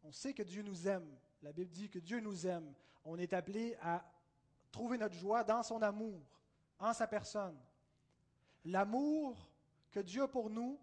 On 0.02 0.10
sait 0.10 0.34
que 0.34 0.42
Dieu 0.42 0.62
nous 0.62 0.88
aime. 0.88 1.08
La 1.42 1.52
Bible 1.52 1.70
dit 1.70 1.88
que 1.88 2.00
Dieu 2.00 2.18
nous 2.18 2.44
aime. 2.44 2.74
On 3.04 3.16
est 3.18 3.32
appelé 3.32 3.76
à 3.80 4.04
trouver 4.72 4.98
notre 4.98 5.14
joie 5.14 5.44
dans 5.44 5.62
son 5.62 5.80
amour, 5.80 6.20
en 6.80 6.92
sa 6.92 7.06
personne. 7.06 7.56
L'amour 8.64 9.48
que 9.92 10.00
Dieu 10.00 10.22
a 10.24 10.28
pour 10.28 10.50
nous, 10.50 10.76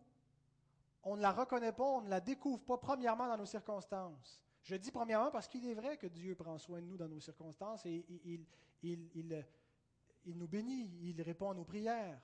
on 1.04 1.18
ne 1.18 1.22
la 1.22 1.34
reconnaît 1.34 1.74
pas, 1.74 1.84
on 1.84 2.02
ne 2.02 2.10
la 2.10 2.22
découvre 2.22 2.64
pas 2.64 2.78
premièrement 2.78 3.28
dans 3.28 3.38
nos 3.38 3.46
circonstances. 3.46 4.42
Je 4.64 4.76
dis 4.76 4.92
premièrement 4.92 5.32
parce 5.32 5.48
qu'il 5.48 5.66
est 5.66 5.74
vrai 5.74 5.98
que 5.98 6.08
Dieu 6.08 6.36
prend 6.36 6.58
soin 6.58 6.80
de 6.80 6.86
nous 6.86 6.98
dans 6.98 7.08
nos 7.08 7.20
circonstances 7.20 7.86
et 7.86 8.06
il, 8.24 8.46
il, 8.84 9.46
nous 10.26 10.48
bénit, 10.48 10.90
il 11.02 11.22
répond 11.22 11.52
à 11.52 11.54
nos 11.54 11.64
prières. 11.64 12.22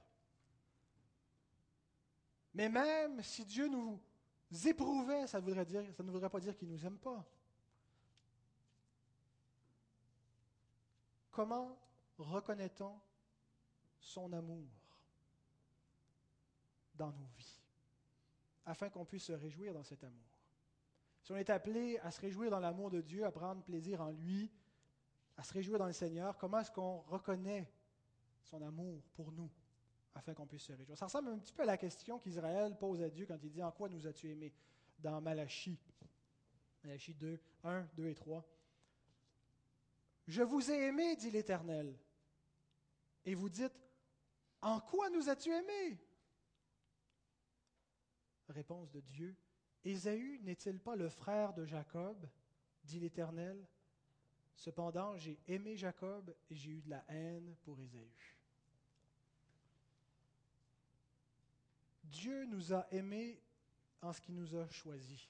Mais 2.53 2.69
même 2.69 3.21
si 3.21 3.45
Dieu 3.45 3.67
nous 3.67 3.99
éprouvait, 4.65 5.27
ça, 5.27 5.39
voudrait 5.39 5.65
dire, 5.65 5.83
ça 5.95 6.03
ne 6.03 6.11
voudrait 6.11 6.29
pas 6.29 6.39
dire 6.39 6.55
qu'il 6.55 6.69
ne 6.69 6.73
nous 6.73 6.85
aime 6.85 6.97
pas. 6.97 7.25
Comment 11.31 11.77
reconnaît-on 12.17 12.97
son 13.99 14.31
amour 14.31 14.69
dans 16.93 17.11
nos 17.11 17.25
vies, 17.37 17.61
afin 18.65 18.89
qu'on 18.89 19.03
puisse 19.03 19.25
se 19.25 19.33
réjouir 19.33 19.73
dans 19.73 19.83
cet 19.83 20.05
amour? 20.05 20.23
Si 21.23 21.33
on 21.33 21.37
est 21.37 21.49
appelé 21.49 21.97
à 21.97 22.11
se 22.11 22.21
réjouir 22.21 22.51
dans 22.51 22.59
l'amour 22.59 22.89
de 22.89 23.01
Dieu, 23.01 23.25
à 23.25 23.31
prendre 23.31 23.63
plaisir 23.63 23.99
en 23.99 24.11
lui, 24.11 24.49
à 25.37 25.43
se 25.43 25.53
réjouir 25.53 25.79
dans 25.79 25.87
le 25.87 25.93
Seigneur, 25.93 26.37
comment 26.37 26.59
est-ce 26.59 26.71
qu'on 26.71 26.99
reconnaît 27.01 27.69
son 28.43 28.61
amour 28.61 29.03
pour 29.13 29.31
nous 29.31 29.51
afin 30.13 30.33
qu'on 30.33 30.47
puisse 30.47 30.63
se 30.63 30.73
réjouir? 30.73 30.97
Ça 30.97 31.05
ressemble 31.05 31.29
un 31.29 31.37
petit 31.37 31.53
peu 31.53 31.63
à 31.63 31.65
la 31.65 31.77
question 31.77 32.19
qu'Israël 32.19 32.77
pose 32.77 33.01
à 33.01 33.09
Dieu 33.09 33.25
quand 33.25 33.37
il 33.43 33.51
dit 33.51 33.63
En 33.63 33.71
quoi 33.71 33.89
nous 33.89 34.07
as-tu 34.07 34.29
aimés? 34.29 34.53
Dans 34.99 35.19
Malachie, 35.19 35.77
Malachie 36.83 37.13
2, 37.13 37.39
1, 37.63 37.89
2 37.95 38.07
et 38.07 38.15
3. 38.15 38.45
Je 40.27 40.41
vous 40.41 40.71
ai 40.71 40.87
aimé, 40.87 41.15
dit 41.17 41.29
l'Éternel. 41.29 41.99
Et 43.25 43.35
vous 43.35 43.49
dites 43.49 43.77
En 44.61 44.79
quoi 44.79 45.09
nous 45.09 45.29
as-tu 45.29 45.51
aimés? 45.51 45.99
Réponse 48.47 48.91
de 48.91 49.01
Dieu 49.01 49.35
Ésaü 49.83 50.39
n'est-il 50.43 50.79
pas 50.79 50.95
le 50.95 51.09
frère 51.09 51.53
de 51.53 51.65
Jacob? 51.65 52.27
dit 52.83 52.99
l'Éternel. 52.99 53.67
Cependant, 54.55 55.17
j'ai 55.17 55.39
aimé 55.47 55.75
Jacob 55.75 56.33
et 56.49 56.55
j'ai 56.55 56.71
eu 56.71 56.81
de 56.81 56.89
la 56.89 57.03
haine 57.09 57.55
pour 57.63 57.79
Ésaü. 57.79 58.09
Dieu 62.03 62.45
nous 62.45 62.73
a 62.73 62.87
aimés 62.91 63.41
en 64.01 64.13
ce 64.13 64.21
qu'il 64.21 64.35
nous 64.35 64.55
a 64.55 64.69
choisis. 64.69 65.27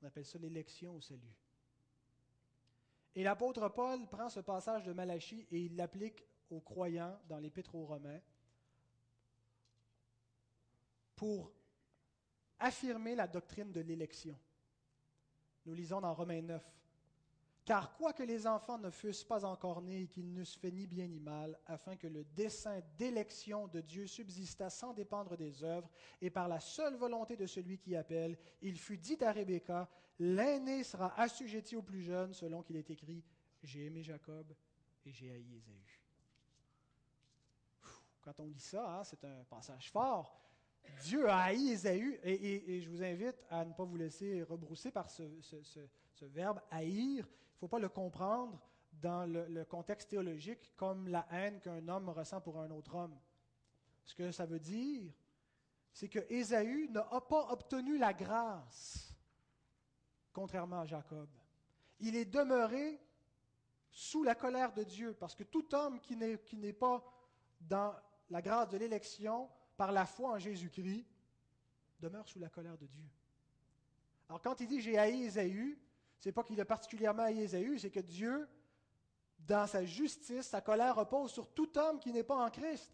On 0.00 0.06
appelle 0.06 0.24
ça 0.24 0.38
l'élection 0.38 0.94
au 0.94 1.00
salut. 1.00 1.34
Et 3.14 3.24
l'apôtre 3.24 3.68
Paul 3.68 4.06
prend 4.06 4.28
ce 4.28 4.40
passage 4.40 4.84
de 4.84 4.92
Malachie 4.92 5.46
et 5.50 5.62
il 5.62 5.74
l'applique 5.74 6.24
aux 6.50 6.60
croyants 6.60 7.18
dans 7.28 7.38
l'Épître 7.38 7.74
aux 7.74 7.84
Romains 7.84 8.20
pour 11.16 11.52
affirmer 12.60 13.16
la 13.16 13.26
doctrine 13.26 13.72
de 13.72 13.80
l'élection. 13.80 14.38
Nous 15.66 15.74
lisons 15.74 16.00
dans 16.00 16.14
Romains 16.14 16.42
9. 16.42 16.77
Car 17.68 17.94
quoique 17.98 18.22
les 18.22 18.46
enfants 18.46 18.78
ne 18.78 18.88
fussent 18.88 19.24
pas 19.24 19.44
encore 19.44 19.82
nés 19.82 20.04
et 20.04 20.06
qu'ils 20.06 20.32
n'eussent 20.32 20.56
fait 20.56 20.70
ni 20.70 20.86
bien 20.86 21.06
ni 21.06 21.20
mal, 21.20 21.60
afin 21.66 21.96
que 21.96 22.06
le 22.06 22.24
dessein 22.24 22.80
d'élection 22.96 23.68
de 23.68 23.82
Dieu 23.82 24.06
subsistât 24.06 24.70
sans 24.70 24.94
dépendre 24.94 25.36
des 25.36 25.62
œuvres, 25.62 25.90
et 26.22 26.30
par 26.30 26.48
la 26.48 26.60
seule 26.60 26.96
volonté 26.96 27.36
de 27.36 27.44
celui 27.44 27.76
qui 27.76 27.94
appelle, 27.94 28.38
il 28.62 28.78
fut 28.78 28.96
dit 28.96 29.22
à 29.22 29.32
Rebecca, 29.32 29.86
l'aîné 30.18 30.82
sera 30.82 31.12
assujetti 31.20 31.76
au 31.76 31.82
plus 31.82 32.00
jeune, 32.00 32.32
selon 32.32 32.62
qu'il 32.62 32.76
est 32.76 32.88
écrit, 32.88 33.22
j'ai 33.62 33.84
aimé 33.84 34.02
Jacob 34.02 34.50
et 35.04 35.12
j'ai 35.12 35.30
haï 35.30 35.54
Ésaü. 35.54 36.00
Quand 38.22 38.40
on 38.40 38.46
lit 38.46 38.58
ça, 38.60 39.00
hein, 39.00 39.04
c'est 39.04 39.22
un 39.24 39.44
passage 39.44 39.90
fort. 39.90 40.40
Dieu 41.02 41.28
a 41.28 41.42
haï 41.42 41.68
Ésaü, 41.72 42.18
et, 42.22 42.80
je 42.80 42.88
vous 42.88 43.02
invite 43.02 43.44
à 43.50 43.62
ne 43.66 43.74
pas 43.74 43.84
vous 43.84 43.96
laisser 43.96 44.42
rebrousser 44.42 44.90
par 44.90 45.10
ce, 45.10 45.22
ce 45.42 46.24
verbe 46.24 46.62
haïr 46.70 47.28
ne 47.58 47.66
faut 47.66 47.68
pas 47.68 47.80
le 47.80 47.88
comprendre 47.88 48.60
dans 48.92 49.26
le, 49.26 49.64
contexte 49.64 50.10
théologique 50.10 50.72
comme 50.76 51.08
la 51.08 51.26
haine 51.32 51.60
qu'un 51.60 51.86
homme 51.88 52.08
ressent 52.08 52.40
pour 52.40 52.58
un 52.60 52.70
autre 52.70 52.94
homme. 52.94 53.18
Ce 54.04 54.14
que 54.14 54.30
ça 54.30 54.46
veut 54.46 54.60
dire, 54.60 55.12
c'est 55.92 56.08
que 56.08 56.20
Ésaü 56.30 56.88
n'a 56.90 57.02
pas 57.02 57.50
obtenu 57.50 57.98
la 57.98 58.12
grâce, 58.12 59.12
contrairement 60.32 60.80
à 60.80 60.86
Jacob. 60.86 61.28
Il 61.98 62.14
est 62.14 62.26
demeuré 62.26 63.00
sous 63.90 64.22
la 64.22 64.36
colère 64.36 64.72
de 64.72 64.84
Dieu, 64.84 65.14
parce 65.14 65.34
que 65.34 65.42
tout 65.42 65.74
homme 65.74 65.98
qui 66.00 66.16
n'est 66.16 66.72
pas 66.72 67.04
dans 67.60 67.92
la 68.30 68.40
grâce 68.40 68.68
de 68.68 68.78
l'élection 68.78 69.50
par 69.76 69.90
la 69.90 70.06
foi 70.06 70.34
en 70.34 70.38
Jésus-Christ 70.38 71.06
demeure 71.98 72.28
sous 72.28 72.38
la 72.38 72.48
colère 72.48 72.78
de 72.78 72.86
Dieu. 72.86 73.04
Alors 74.28 74.40
quand 74.40 74.60
il 74.60 74.68
dit 74.68 74.80
j'ai 74.80 74.96
haï 74.96 75.24
Ésaü, 75.24 75.76
c'est 76.18 76.32
pas 76.32 76.42
qu'il 76.42 76.60
a 76.60 76.64
particulièrement 76.64 77.24
à 77.24 77.32
Ésaü, 77.32 77.78
c'est 77.78 77.90
que 77.90 78.00
Dieu, 78.00 78.48
dans 79.38 79.66
sa 79.66 79.84
justice, 79.84 80.46
sa 80.46 80.60
colère 80.60 80.96
repose 80.96 81.32
sur 81.32 81.52
tout 81.52 81.76
homme 81.78 82.00
qui 82.00 82.12
n'est 82.12 82.24
pas 82.24 82.44
en 82.44 82.50
Christ. 82.50 82.92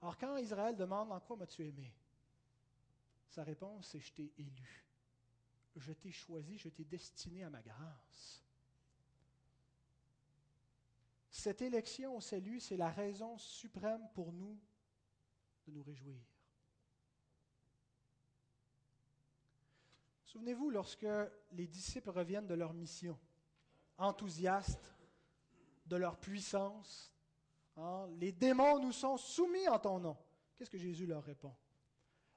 Alors 0.00 0.16
quand 0.16 0.36
Israël 0.36 0.76
demande 0.76 1.10
en 1.10 1.20
quoi 1.20 1.36
m'as-tu 1.36 1.66
aimé? 1.66 1.92
Sa 3.28 3.42
réponse 3.42 3.88
c'est 3.88 4.00
je 4.00 4.12
t'ai 4.12 4.32
élu. 4.38 4.84
Je 5.76 5.92
t'ai 5.92 6.10
choisi, 6.10 6.58
je 6.58 6.68
t'ai 6.68 6.84
destiné 6.84 7.44
à 7.44 7.50
ma 7.50 7.62
grâce. 7.62 8.44
Cette 11.30 11.62
élection 11.62 12.16
au 12.16 12.20
salut, 12.20 12.58
c'est 12.58 12.76
la 12.76 12.90
raison 12.90 13.38
suprême 13.38 14.08
pour 14.12 14.32
nous 14.32 14.58
de 15.66 15.72
nous 15.72 15.82
réjouir. 15.82 16.37
Souvenez-vous 20.28 20.68
lorsque 20.68 21.06
les 21.52 21.66
disciples 21.66 22.10
reviennent 22.10 22.46
de 22.46 22.52
leur 22.52 22.74
mission, 22.74 23.18
enthousiastes 23.96 24.94
de 25.86 25.96
leur 25.96 26.18
puissance, 26.18 27.10
hein, 27.78 28.06
les 28.18 28.30
démons 28.30 28.78
nous 28.78 28.92
sont 28.92 29.16
soumis 29.16 29.66
en 29.68 29.78
ton 29.78 29.98
nom. 29.98 30.18
Qu'est-ce 30.54 30.68
que 30.68 30.76
Jésus 30.76 31.06
leur 31.06 31.24
répond? 31.24 31.56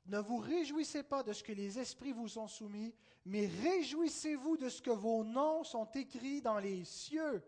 Ne 0.06 0.20
vous 0.20 0.38
réjouissez 0.38 1.04
pas 1.04 1.22
de 1.22 1.34
ce 1.34 1.44
que 1.44 1.52
les 1.52 1.80
esprits 1.80 2.14
vous 2.14 2.30
sont 2.30 2.48
soumis, 2.48 2.96
mais 3.26 3.48
réjouissez-vous 3.48 4.56
de 4.56 4.70
ce 4.70 4.82
que 4.82 4.92
vos 4.92 5.26
noms 5.26 5.66
sont 5.66 5.92
écrits 5.92 6.42
dans 6.42 6.60
les 6.60 6.86
cieux. 6.86 7.44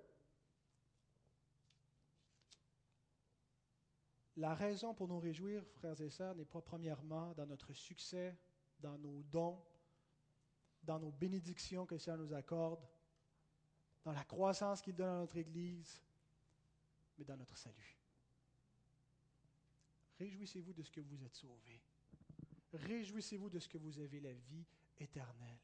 La 4.35 4.53
raison 4.53 4.93
pour 4.93 5.07
nous 5.07 5.19
réjouir, 5.19 5.65
frères 5.67 6.01
et 6.01 6.09
sœurs, 6.09 6.35
n'est 6.35 6.43
pas 6.43 6.61
premièrement 6.61 7.33
dans 7.33 7.45
notre 7.45 7.71
succès, 7.71 8.37
dans 8.81 8.97
nos 8.97 9.23
dons, 9.23 9.63
dans 10.83 10.99
nos 10.99 11.11
bénédictions 11.11 11.85
que 11.85 11.95
le 11.95 11.99
Seigneur 11.99 12.19
nous 12.19 12.33
accorde, 12.33 12.85
dans 14.03 14.11
la 14.11 14.23
croissance 14.23 14.81
qu'il 14.81 14.95
donne 14.95 15.09
à 15.09 15.19
notre 15.19 15.37
Église, 15.37 16.01
mais 17.17 17.23
dans 17.23 17.37
notre 17.37 17.57
salut. 17.57 17.97
Réjouissez-vous 20.19 20.73
de 20.73 20.83
ce 20.83 20.91
que 20.91 21.01
vous 21.01 21.23
êtes 21.23 21.35
sauvés. 21.35 21.81
Réjouissez-vous 22.73 23.49
de 23.49 23.59
ce 23.59 23.67
que 23.67 23.77
vous 23.77 23.99
avez 23.99 24.19
la 24.19 24.33
vie 24.33 24.65
éternelle. 24.97 25.59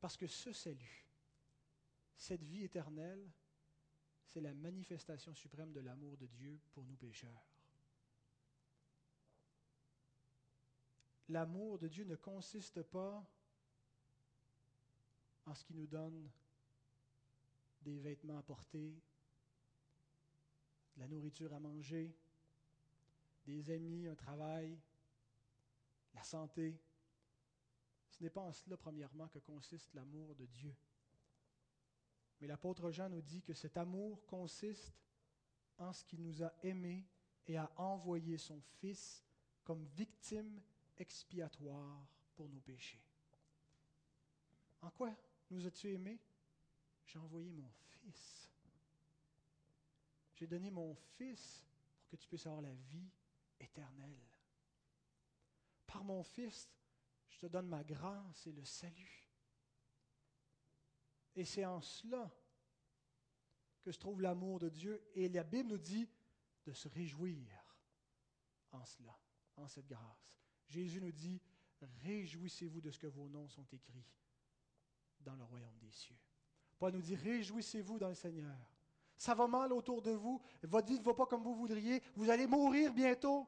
Parce 0.00 0.16
que 0.16 0.26
ce 0.26 0.52
salut, 0.52 1.06
cette 2.16 2.42
vie 2.42 2.64
éternelle, 2.64 3.30
c'est 4.26 4.40
la 4.40 4.52
manifestation 4.52 5.34
suprême 5.34 5.72
de 5.72 5.80
l'amour 5.80 6.16
de 6.16 6.26
Dieu 6.26 6.60
pour 6.72 6.84
nous 6.84 6.96
pécheurs. 6.96 7.53
L'amour 11.28 11.78
de 11.78 11.88
Dieu 11.88 12.04
ne 12.04 12.16
consiste 12.16 12.82
pas 12.82 13.24
en 15.46 15.54
ce 15.54 15.64
qui 15.64 15.74
nous 15.74 15.86
donne 15.86 16.30
des 17.82 17.98
vêtements 17.98 18.38
à 18.38 18.42
porter, 18.42 18.94
de 20.96 21.00
la 21.00 21.08
nourriture 21.08 21.52
à 21.52 21.60
manger, 21.60 22.14
des 23.46 23.70
amis, 23.70 24.06
un 24.06 24.14
travail, 24.14 24.78
la 26.14 26.22
santé. 26.22 26.80
Ce 28.08 28.22
n'est 28.22 28.30
pas 28.30 28.40
en 28.40 28.52
cela, 28.52 28.76
premièrement, 28.76 29.28
que 29.28 29.38
consiste 29.40 29.92
l'amour 29.94 30.34
de 30.36 30.46
Dieu. 30.46 30.74
Mais 32.40 32.46
l'apôtre 32.46 32.90
Jean 32.90 33.08
nous 33.08 33.22
dit 33.22 33.42
que 33.42 33.54
cet 33.54 33.76
amour 33.76 34.24
consiste 34.26 34.94
en 35.78 35.92
ce 35.92 36.04
qu'il 36.04 36.22
nous 36.22 36.42
a 36.42 36.52
aimés 36.62 37.04
et 37.46 37.56
a 37.56 37.70
envoyé 37.76 38.38
son 38.38 38.60
Fils 38.78 39.24
comme 39.64 39.84
victime 39.96 40.60
expiatoire 40.96 42.06
pour 42.34 42.48
nos 42.48 42.60
péchés. 42.60 43.02
En 44.80 44.90
quoi 44.90 45.14
nous 45.50 45.66
as-tu 45.66 45.92
aimés? 45.92 46.20
J'ai 47.06 47.18
envoyé 47.18 47.50
mon 47.50 47.70
Fils. 47.70 48.50
J'ai 50.34 50.46
donné 50.46 50.70
mon 50.70 50.94
Fils 50.94 51.64
pour 52.08 52.10
que 52.10 52.16
tu 52.16 52.28
puisses 52.28 52.46
avoir 52.46 52.62
la 52.62 52.74
vie 52.74 53.10
éternelle. 53.60 54.20
Par 55.86 56.02
mon 56.04 56.22
Fils, 56.22 56.68
je 57.28 57.38
te 57.38 57.46
donne 57.46 57.68
ma 57.68 57.84
grâce 57.84 58.46
et 58.46 58.52
le 58.52 58.64
salut. 58.64 59.30
Et 61.36 61.44
c'est 61.44 61.64
en 61.64 61.80
cela 61.80 62.30
que 63.82 63.92
se 63.92 63.98
trouve 63.98 64.22
l'amour 64.22 64.58
de 64.60 64.68
Dieu. 64.68 65.02
Et 65.14 65.28
la 65.28 65.44
Bible 65.44 65.70
nous 65.70 65.78
dit 65.78 66.08
de 66.64 66.72
se 66.72 66.88
réjouir 66.88 67.48
en 68.72 68.84
cela, 68.84 69.18
en 69.56 69.68
cette 69.68 69.86
grâce. 69.86 70.43
Jésus 70.66 71.00
nous 71.00 71.12
dit, 71.12 71.40
réjouissez-vous 72.02 72.80
de 72.80 72.90
ce 72.90 72.98
que 72.98 73.06
vos 73.06 73.28
noms 73.28 73.48
sont 73.48 73.66
écrits 73.72 74.06
dans 75.20 75.36
le 75.36 75.44
royaume 75.44 75.78
des 75.78 75.90
cieux. 75.90 76.18
Paul 76.78 76.92
nous 76.92 77.02
dit, 77.02 77.16
réjouissez-vous 77.16 77.98
dans 77.98 78.08
le 78.08 78.14
Seigneur. 78.14 78.56
Ça 79.16 79.34
va 79.34 79.46
mal 79.46 79.72
autour 79.72 80.02
de 80.02 80.10
vous, 80.10 80.40
votre 80.62 80.88
vie 80.88 80.98
ne 80.98 81.04
va 81.04 81.14
pas 81.14 81.26
comme 81.26 81.42
vous 81.42 81.54
voudriez, 81.54 82.02
vous 82.16 82.30
allez 82.30 82.46
mourir 82.46 82.92
bientôt. 82.92 83.46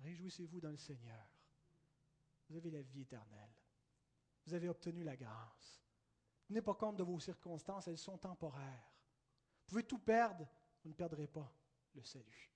Réjouissez-vous 0.00 0.60
dans 0.60 0.70
le 0.70 0.76
Seigneur. 0.76 1.26
Vous 2.48 2.56
avez 2.56 2.70
la 2.70 2.82
vie 2.82 3.02
éternelle. 3.02 3.54
Vous 4.46 4.54
avez 4.54 4.68
obtenu 4.68 5.02
la 5.02 5.16
grâce. 5.16 5.82
Tenez 6.46 6.62
pas 6.62 6.74
compte 6.74 6.96
de 6.96 7.02
vos 7.02 7.20
circonstances, 7.20 7.88
elles 7.88 7.98
sont 7.98 8.16
temporaires. 8.16 8.92
Vous 9.60 9.66
pouvez 9.66 9.82
tout 9.84 9.98
perdre, 9.98 10.48
vous 10.82 10.90
ne 10.90 10.94
perdrez 10.94 11.26
pas 11.26 11.52
le 11.94 12.02
salut. 12.02 12.50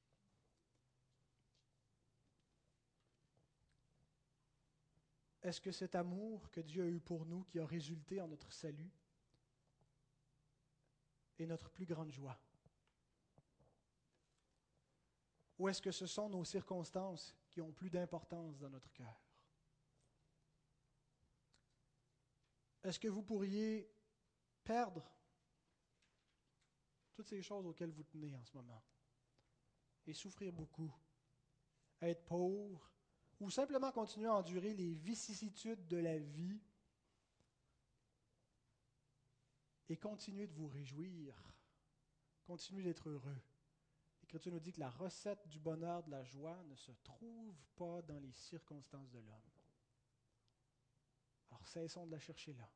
Est-ce 5.43 5.61
que 5.61 5.73
cet 5.73 5.95
amour 5.95 6.51
que 6.51 6.61
Dieu 6.61 6.85
a 6.85 6.89
eu 6.89 7.01
pour 7.01 7.27
nous, 7.27 7.43
qui 7.45 7.59
a 7.59 7.67
résulté 7.67 8.21
en 8.21 8.29
notre 8.29 8.53
salut, 8.53 8.93
est 11.39 11.47
notre 11.47 11.69
plus 11.69 11.87
grande 11.87 12.13
joie? 12.13 12.39
Ou 15.59 15.69
est-ce 15.69 15.83
que 15.83 15.91
ce 15.91 16.07
sont 16.07 16.29
nos 16.29 16.45
circonstances 16.45 17.37
qui 17.49 17.61
ont 17.61 17.73
plus 17.73 17.91
d'importance 17.91 18.59
dans 18.59 18.71
notre 18.71 18.93
cœur? 18.93 19.21
Est-ce 22.85 22.99
que 22.99 23.09
vous 23.09 23.23
pourriez 23.23 23.89
perdre 24.65 25.09
toutes 27.15 27.29
ces 27.29 27.43
choses 27.43 27.67
auxquelles 27.67 27.93
vous 27.93 28.05
tenez 28.05 28.35
en 28.35 28.45
ce 28.45 28.57
moment 28.57 28.83
et 30.07 30.15
souffrir 30.15 30.53
beaucoup, 30.53 30.93
être 32.01 32.25
pauvre, 32.25 32.92
ou 33.43 33.51
simplement 33.51 33.91
continuer 33.91 34.29
à 34.29 34.35
endurer 34.37 34.73
les 34.73 34.95
vicissitudes 34.95 35.89
de 35.89 35.97
la 35.97 36.17
vie 36.17 36.61
et 39.89 39.97
continuer 39.97 40.47
de 40.47 40.55
vous 40.55 40.69
réjouir, 40.69 41.35
continuer 42.45 42.85
d'être 42.85 43.09
heureux. 43.09 43.43
L'Écriture 44.21 44.53
nous 44.53 44.61
dit 44.61 44.73
que 44.73 44.79
la 44.79 44.91
recette 44.91 45.49
du 45.49 45.59
bonheur, 45.59 46.05
de 46.05 46.13
la 46.13 46.23
joie 46.23 46.63
ne 46.69 46.77
se 46.77 46.93
trouve 47.03 47.57
pas 47.75 48.01
dans 48.03 48.21
les 48.21 48.33
circonstances 48.33 49.11
de 49.11 49.19
l'homme. 49.19 49.51
Alors 51.51 51.67
cessons 51.67 52.07
de 52.07 52.13
la 52.13 52.21
chercher 52.21 52.55
là. 52.55 52.71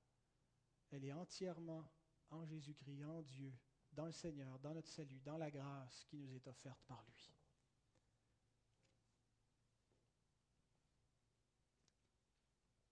Elle 0.90 1.04
est 1.04 1.12
entièrement 1.12 1.88
en 2.30 2.44
Jésus-Christ, 2.44 3.04
en 3.04 3.22
Dieu, 3.22 3.54
dans 3.92 4.06
le 4.06 4.12
Seigneur, 4.12 4.58
dans 4.58 4.74
notre 4.74 4.88
salut, 4.88 5.20
dans 5.20 5.38
la 5.38 5.50
grâce 5.50 6.04
qui 6.06 6.18
nous 6.18 6.34
est 6.34 6.46
offerte 6.48 6.82
par 6.88 7.04
lui. 7.04 7.35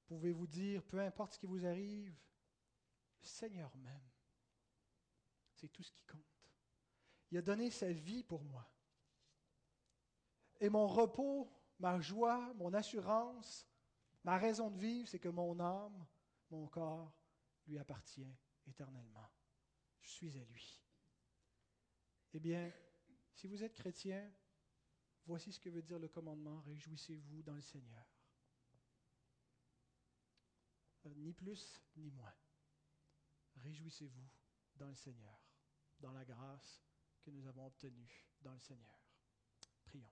Pouvez-vous 0.07 0.47
dire, 0.47 0.83
peu 0.85 1.01
importe 1.01 1.35
ce 1.35 1.39
qui 1.39 1.47
vous 1.47 1.65
arrive, 1.65 2.15
le 3.21 3.27
Seigneur 3.27 3.75
même, 3.77 4.11
c'est 5.55 5.69
tout 5.69 5.83
ce 5.83 5.93
qui 5.93 6.05
compte. 6.05 6.21
Il 7.31 7.39
a 7.39 7.43
donné 7.43 7.71
sa 7.71 7.91
vie 7.91 8.23
pour 8.23 8.45
moi. 8.45 8.71
Et 10.61 10.69
mon 10.69 10.87
repos, 10.87 11.51
ma 11.79 12.01
joie, 12.01 12.53
mon 12.55 12.73
assurance, 12.75 13.67
ma 14.23 14.39
raison 14.39 14.71
de 14.71 14.79
vivre, 14.79 15.09
c'est 15.09 15.19
que 15.19 15.29
mon 15.29 15.59
âme, 15.59 16.07
mon 16.51 16.67
corps 16.69 17.13
lui 17.67 17.79
appartient 17.79 18.35
éternellement. 18.67 19.29
Je 20.01 20.11
suis 20.11 20.39
à 20.39 20.45
lui. 20.45 20.83
Eh 22.35 22.41
bien, 22.41 22.73
si 23.33 23.47
vous 23.47 23.63
êtes 23.63 23.75
chrétien, 23.75 24.31
voici 25.27 25.53
ce 25.53 25.61
que 25.61 25.71
veut 25.71 25.83
dire 25.83 25.99
le 25.99 26.09
commandement, 26.09 26.61
réjouissez-vous 26.61 27.43
dans 27.43 27.55
le 27.55 27.63
Seigneur. 27.63 28.14
Euh, 31.07 31.15
ni 31.17 31.33
plus 31.33 31.83
ni 31.97 32.11
moins. 32.11 32.35
Réjouissez-vous 33.57 34.29
dans 34.77 34.89
le 34.89 34.95
Seigneur, 34.95 35.39
dans 36.01 36.13
la 36.13 36.25
grâce 36.25 36.83
que 37.23 37.31
nous 37.31 37.47
avons 37.47 37.67
obtenue 37.67 38.27
dans 38.41 38.53
le 38.53 38.61
Seigneur. 38.61 38.99
Prions. 39.85 40.11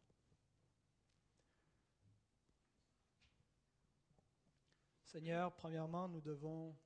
Seigneur, 5.04 5.54
premièrement, 5.54 6.08
nous 6.08 6.20
devons 6.20 6.78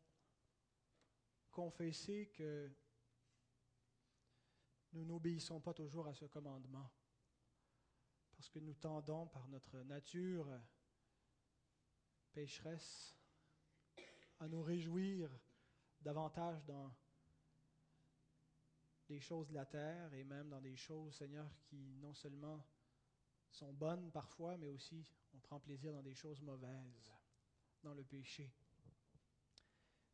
confesser 1.50 2.30
que 2.34 2.70
nous 4.92 5.04
n'obéissons 5.04 5.60
pas 5.60 5.74
toujours 5.74 6.06
à 6.06 6.14
ce 6.14 6.24
commandement, 6.24 6.90
parce 8.34 8.48
que 8.48 8.58
nous 8.58 8.74
tendons 8.74 9.26
par 9.26 9.46
notre 9.48 9.78
nature 9.82 10.48
pécheresse 12.32 13.15
à 14.40 14.48
nous 14.48 14.62
réjouir 14.62 15.30
davantage 16.00 16.64
dans 16.64 16.94
des 19.08 19.20
choses 19.20 19.48
de 19.48 19.54
la 19.54 19.66
terre 19.66 20.12
et 20.14 20.24
même 20.24 20.48
dans 20.48 20.60
des 20.60 20.76
choses, 20.76 21.14
Seigneur, 21.14 21.48
qui 21.64 21.96
non 21.96 22.14
seulement 22.14 22.64
sont 23.50 23.72
bonnes 23.72 24.10
parfois, 24.10 24.56
mais 24.56 24.68
aussi 24.68 25.06
on 25.34 25.38
prend 25.38 25.60
plaisir 25.60 25.92
dans 25.92 26.02
des 26.02 26.14
choses 26.14 26.42
mauvaises, 26.42 27.12
dans 27.82 27.94
le 27.94 28.04
péché. 28.04 28.52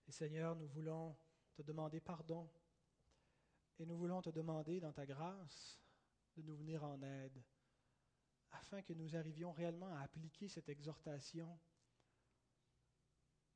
Et 0.06 0.12
Seigneur, 0.12 0.54
nous 0.56 0.68
voulons 0.68 1.16
te 1.54 1.62
demander 1.62 2.00
pardon 2.00 2.50
et 3.78 3.86
nous 3.86 3.96
voulons 3.96 4.22
te 4.22 4.30
demander 4.30 4.80
dans 4.80 4.92
ta 4.92 5.06
grâce 5.06 5.80
de 6.36 6.42
nous 6.42 6.56
venir 6.56 6.84
en 6.84 7.02
aide 7.02 7.42
afin 8.52 8.82
que 8.82 8.92
nous 8.92 9.16
arrivions 9.16 9.52
réellement 9.52 9.94
à 9.96 10.00
appliquer 10.00 10.48
cette 10.48 10.68
exhortation 10.68 11.58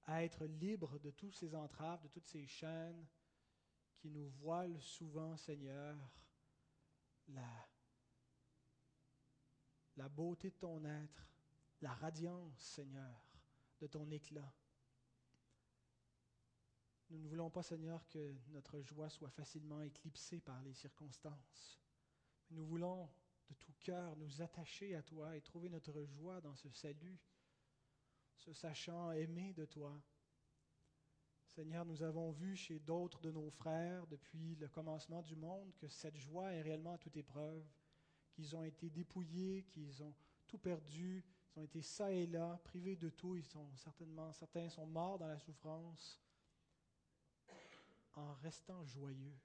à 0.06 0.22
être 0.24 0.46
libre 0.46 0.98
de 0.98 1.10
tous 1.10 1.32
ces 1.32 1.54
entraves, 1.54 2.02
de 2.02 2.08
toutes 2.08 2.26
ces 2.26 2.46
chaînes 2.46 3.06
qui 3.98 4.10
nous 4.10 4.28
voilent 4.28 4.80
souvent, 4.80 5.36
Seigneur, 5.36 5.96
la, 7.28 7.68
la 9.96 10.08
beauté 10.08 10.50
de 10.50 10.56
ton 10.56 10.84
être, 10.84 11.28
la 11.80 11.92
radiance, 11.94 12.58
Seigneur, 12.58 13.26
de 13.80 13.86
ton 13.86 14.08
éclat. 14.10 14.54
Nous 17.10 17.18
ne 17.18 17.28
voulons 17.28 17.50
pas, 17.50 17.62
Seigneur, 17.62 18.06
que 18.08 18.34
notre 18.48 18.80
joie 18.80 19.08
soit 19.08 19.30
facilement 19.30 19.82
éclipsée 19.82 20.40
par 20.40 20.60
les 20.62 20.74
circonstances. 20.74 21.80
Nous 22.50 22.64
voulons 22.64 23.08
de 23.48 23.54
tout 23.54 23.72
cœur 23.80 24.16
nous 24.16 24.42
attacher 24.42 24.94
à 24.94 25.02
toi 25.02 25.36
et 25.36 25.40
trouver 25.40 25.68
notre 25.68 26.02
joie 26.04 26.40
dans 26.40 26.54
ce 26.56 26.68
salut 26.70 27.18
se 28.36 28.52
sachant 28.52 29.12
aimé 29.12 29.52
de 29.52 29.64
toi. 29.64 30.00
Seigneur, 31.46 31.84
nous 31.84 32.02
avons 32.02 32.32
vu 32.32 32.54
chez 32.54 32.78
d'autres 32.78 33.20
de 33.20 33.30
nos 33.30 33.50
frères 33.50 34.06
depuis 34.08 34.56
le 34.56 34.68
commencement 34.68 35.22
du 35.22 35.36
monde 35.36 35.72
que 35.76 35.88
cette 35.88 36.18
joie 36.18 36.52
est 36.52 36.62
réellement 36.62 36.92
à 36.92 36.98
toute 36.98 37.16
épreuve, 37.16 37.64
qu'ils 38.32 38.54
ont 38.54 38.62
été 38.62 38.90
dépouillés, 38.90 39.64
qu'ils 39.64 40.02
ont 40.02 40.14
tout 40.46 40.58
perdu, 40.58 41.24
ils 41.54 41.58
ont 41.58 41.62
été 41.62 41.80
ça 41.82 42.12
et 42.12 42.26
là, 42.26 42.60
privés 42.64 42.96
de 42.96 43.08
tout, 43.08 43.36
ils 43.36 43.46
sont 43.46 43.74
certainement, 43.76 44.32
certains 44.32 44.68
sont 44.68 44.86
morts 44.86 45.18
dans 45.18 45.28
la 45.28 45.38
souffrance 45.38 46.20
en 48.14 48.34
restant 48.34 48.84
joyeux. 48.84 49.38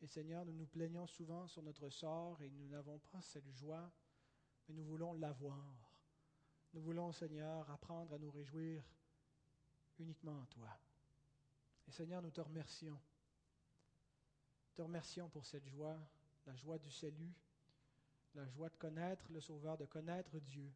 Et 0.00 0.06
Seigneur, 0.06 0.44
nous 0.44 0.52
nous 0.52 0.66
plaignons 0.66 1.06
souvent 1.06 1.46
sur 1.46 1.62
notre 1.62 1.88
sort 1.88 2.42
et 2.42 2.50
nous 2.50 2.68
n'avons 2.68 2.98
pas 2.98 3.22
cette 3.22 3.50
joie, 3.50 3.90
mais 4.66 4.74
nous 4.74 4.84
voulons 4.84 5.14
l'avoir. 5.14 5.85
Nous 6.76 6.82
voulons, 6.82 7.10
Seigneur, 7.10 7.70
apprendre 7.70 8.12
à 8.12 8.18
nous 8.18 8.30
réjouir 8.30 8.84
uniquement 9.98 10.38
en 10.38 10.44
toi. 10.44 10.68
Et 11.88 11.90
Seigneur, 11.90 12.20
nous 12.20 12.30
te 12.30 12.42
remercions. 12.42 13.00
Te 14.74 14.82
remercions 14.82 15.30
pour 15.30 15.46
cette 15.46 15.66
joie, 15.66 15.98
la 16.44 16.54
joie 16.54 16.76
du 16.76 16.90
salut, 16.90 17.32
la 18.34 18.46
joie 18.48 18.68
de 18.68 18.76
connaître 18.76 19.32
le 19.32 19.40
Sauveur, 19.40 19.78
de 19.78 19.86
connaître 19.86 20.38
Dieu, 20.38 20.70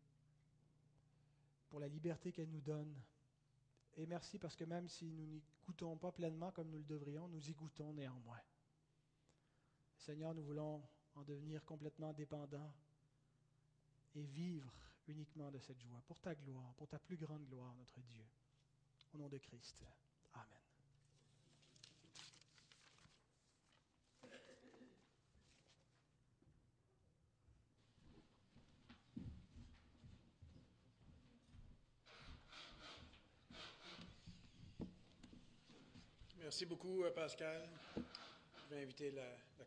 pour 1.69 1.81
la 1.81 1.89
liberté 1.89 2.33
qu'elle 2.33 2.49
nous 2.49 2.63
donne. 2.63 2.97
Et 3.99 4.07
merci 4.07 4.39
parce 4.39 4.57
que 4.57 4.65
même 4.65 4.89
si 4.89 5.05
nous 5.05 5.27
n'y 5.27 5.43
goûtons 5.67 5.99
pas 5.99 6.13
pleinement 6.13 6.51
comme 6.51 6.71
nous 6.71 6.79
le 6.79 6.85
devrions, 6.85 7.29
nous 7.29 7.47
y 7.47 7.53
goûtons 7.53 7.93
néanmoins. 7.93 8.41
Seigneur, 9.99 10.33
nous 10.33 10.45
voulons 10.45 10.81
en 11.15 11.25
devenir 11.25 11.63
complètement 11.67 12.15
dépendants 12.15 12.73
et 14.15 14.25
vivre 14.25 14.73
uniquement 15.09 15.51
de 15.51 15.59
cette 15.59 15.81
joie, 15.81 16.03
pour 16.07 16.21
ta 16.21 16.35
gloire, 16.35 16.75
pour 16.75 16.89
ta 16.89 16.99
plus 16.99 17.17
grande 17.17 17.45
gloire, 17.47 17.75
notre 17.75 18.01
Dieu. 18.03 18.25
Au 19.15 19.19
nom 19.19 19.29
de 19.29 19.39
Christ. 19.39 19.85
Amen. 20.35 20.61
Merci 36.51 36.67
beaucoup, 36.67 37.05
euh, 37.05 37.11
Pascal. 37.13 37.63
Je 37.97 38.75
vais 38.75 38.83
inviter 38.83 39.13
la 39.13 39.65